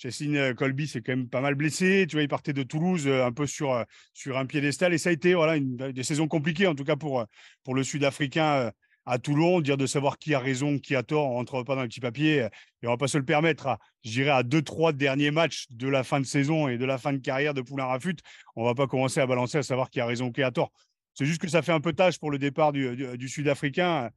[0.00, 2.06] Chessine euh, Colby c'est quand même pas mal blessé.
[2.08, 3.84] Tu vois, il partait de Toulouse euh, un peu sur, euh,
[4.14, 6.96] sur un piédestal et ça a été voilà, une, des saisons compliquées, en tout cas
[6.96, 7.26] pour,
[7.74, 8.72] le Sud-Africain
[9.04, 9.60] à Toulon.
[9.60, 11.88] Dire de savoir qui a raison, qui a tort, on ne rentre pas dans le
[11.88, 14.94] petit papier et on ne va pas se le permettre je dirais, à deux, trois
[14.94, 17.84] derniers matchs de la fin de saison et de la fin de carrière de Poulain
[17.84, 18.16] Rafut.
[18.56, 20.72] On ne va pas commencer à balancer à savoir qui a raison, qui a tort.
[21.12, 24.08] C'est juste que ça fait un peu tâche pour le départ du Sud-Africain.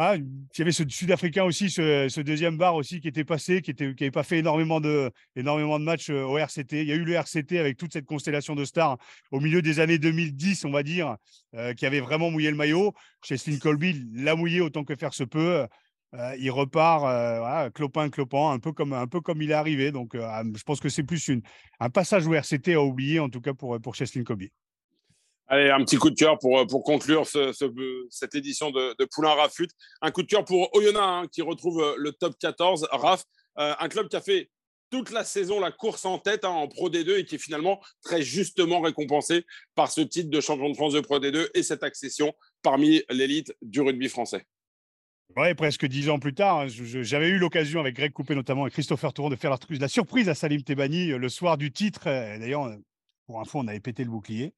[0.00, 0.24] Ah, il
[0.56, 4.08] y avait ce Sud-Africain aussi, ce, deuxième bar aussi qui était passé, qui n'avait qui
[4.12, 5.10] pas fait énormément de,
[5.80, 6.82] matchs euh, au RCT.
[6.82, 8.96] Il y a eu le RCT avec toute cette constellation de stars
[9.32, 11.16] au milieu des années 2010, on va dire,
[11.56, 12.94] euh, qui avait vraiment mouillé le maillot.
[13.24, 15.66] Cheslin Colby l'a mouillé autant que faire se peut.
[16.14, 19.90] Euh, il repart clopin, clopin, un peu comme, il est arrivé.
[19.90, 21.28] Donc, ah, je pense que c'est plus
[21.80, 24.52] un passage au RCT à oublier, en tout cas pour, pour Cheslin Colby.
[25.50, 27.52] Allez, un petit coup de cœur pour, pour conclure ce,
[28.10, 29.68] cette édition de, de, Poulain Rafut.
[30.02, 32.86] Un coup de cœur pour Oyonnax hein, qui retrouve le top 14.
[32.92, 33.24] Raf,
[33.58, 34.50] euh, un club qui a fait
[34.90, 37.80] toute la saison la course en tête hein, en Pro D2 et qui est finalement
[38.02, 39.44] très justement récompensé
[39.74, 43.54] par ce titre de champion de France de Pro D2 et cette accession parmi l'élite
[43.62, 44.46] du rugby français.
[45.36, 48.70] Oui, presque dix ans plus tard, hein, j'avais eu l'occasion avec Greg Coupé notamment et
[48.70, 52.04] Christopher Touron de faire la, la surprise à Salim Tebani euh, le soir du titre.
[52.04, 52.76] D'ailleurs, euh,
[53.26, 54.54] pour info, on avait pété le bouclier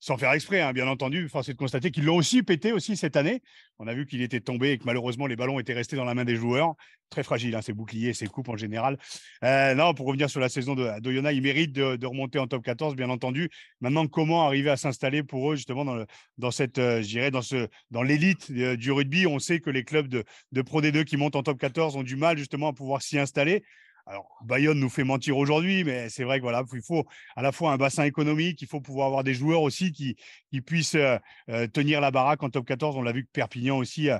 [0.00, 1.28] sans faire exprès, hein, bien entendu.
[1.28, 3.42] Force est de constater qu'ils l'ont aussi pété aussi cette année.
[3.78, 6.14] On a vu qu'il était tombé et que malheureusement les ballons étaient restés dans la
[6.14, 6.74] main des joueurs.
[7.10, 8.98] Très fragile, hein, ces boucliers, ces coupes en général.
[9.42, 12.62] Euh, non, pour revenir sur la saison de d'Oyonnax, il mérite de, remonter en top
[12.62, 13.48] 14, bien entendu.
[13.80, 16.04] Maintenant, comment arriver à s'installer pour eux justement dans,
[16.36, 19.26] dans cette, euh, dans ce, dans l'élite euh, du rugby?
[19.26, 22.02] On sait que les clubs de, de Pro D2 qui montent en top 14 ont
[22.02, 23.64] du mal justement à pouvoir s'y installer.
[24.08, 27.04] Alors, Bayonne nous fait mentir aujourd'hui, mais c'est vrai que voilà, il faut
[27.36, 30.16] à la fois un bassin économique, il faut pouvoir avoir des joueurs aussi qui,
[30.62, 31.18] puissent euh,
[31.50, 32.96] euh, tenir la baraque en top 14.
[32.96, 34.18] On l'a vu que Perpignan aussi euh,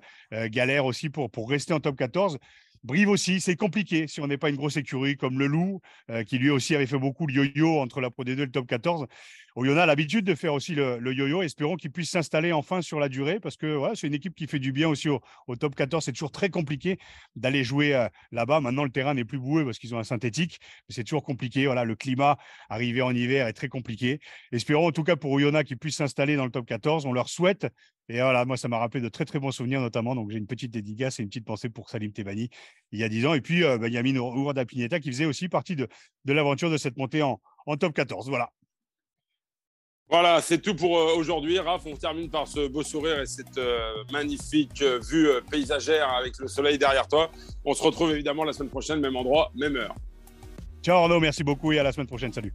[0.50, 2.38] galère aussi pour, rester en top 14.
[2.84, 5.80] Brive aussi, c'est compliqué si on n'est pas une grosse écurie comme le Loup,
[6.26, 8.68] qui lui aussi avait fait beaucoup de yo-yo entre la Pro D2 et le top
[8.68, 9.06] 14.
[9.58, 11.42] Oyonnax a l'habitude de faire aussi le, yo-yo.
[11.42, 14.60] Espérons qu'il puisse s'installer enfin sur la durée parce que c'est une équipe qui fait
[14.60, 15.20] du bien aussi au,
[15.58, 16.04] top 14.
[16.04, 16.96] C'est toujours très compliqué
[17.34, 18.60] d'aller jouer là-bas.
[18.60, 20.60] Maintenant, le terrain n'est plus boueux parce qu'ils ont un synthétique.
[20.88, 21.66] Mais c'est toujours compliqué.
[21.66, 22.38] Voilà, le climat
[22.68, 24.20] arrivé en hiver est très compliqué.
[24.52, 27.04] Espérons en tout cas pour Oyonnax qu'ils puissent s'installer dans le top 14.
[27.06, 27.66] On leur souhaite.
[28.08, 30.14] Et voilà, moi, ça m'a rappelé de très, très bons souvenirs, notamment.
[30.14, 32.48] Donc, j'ai une petite dédicace et une petite pensée pour Salim Tebani
[32.92, 33.34] il y a 10 ans.
[33.34, 35.88] Et puis, euh, Benjamin Ourda Pineta qui faisait aussi partie de,
[36.26, 38.28] l'aventure de cette montée en, en top 14.
[38.28, 38.52] Voilà.
[40.10, 41.58] Voilà, c'est tout pour euh, aujourd'hui.
[41.58, 46.48] Raph, on termine par ce beau sourire et cette euh, magnifique vue paysagère avec le
[46.48, 47.30] soleil derrière toi.
[47.64, 49.94] On se retrouve évidemment la semaine prochaine, même endroit, même heure.
[50.82, 52.32] Ciao Arnaud, merci beaucoup et à la semaine prochaine.
[52.32, 52.54] Salut.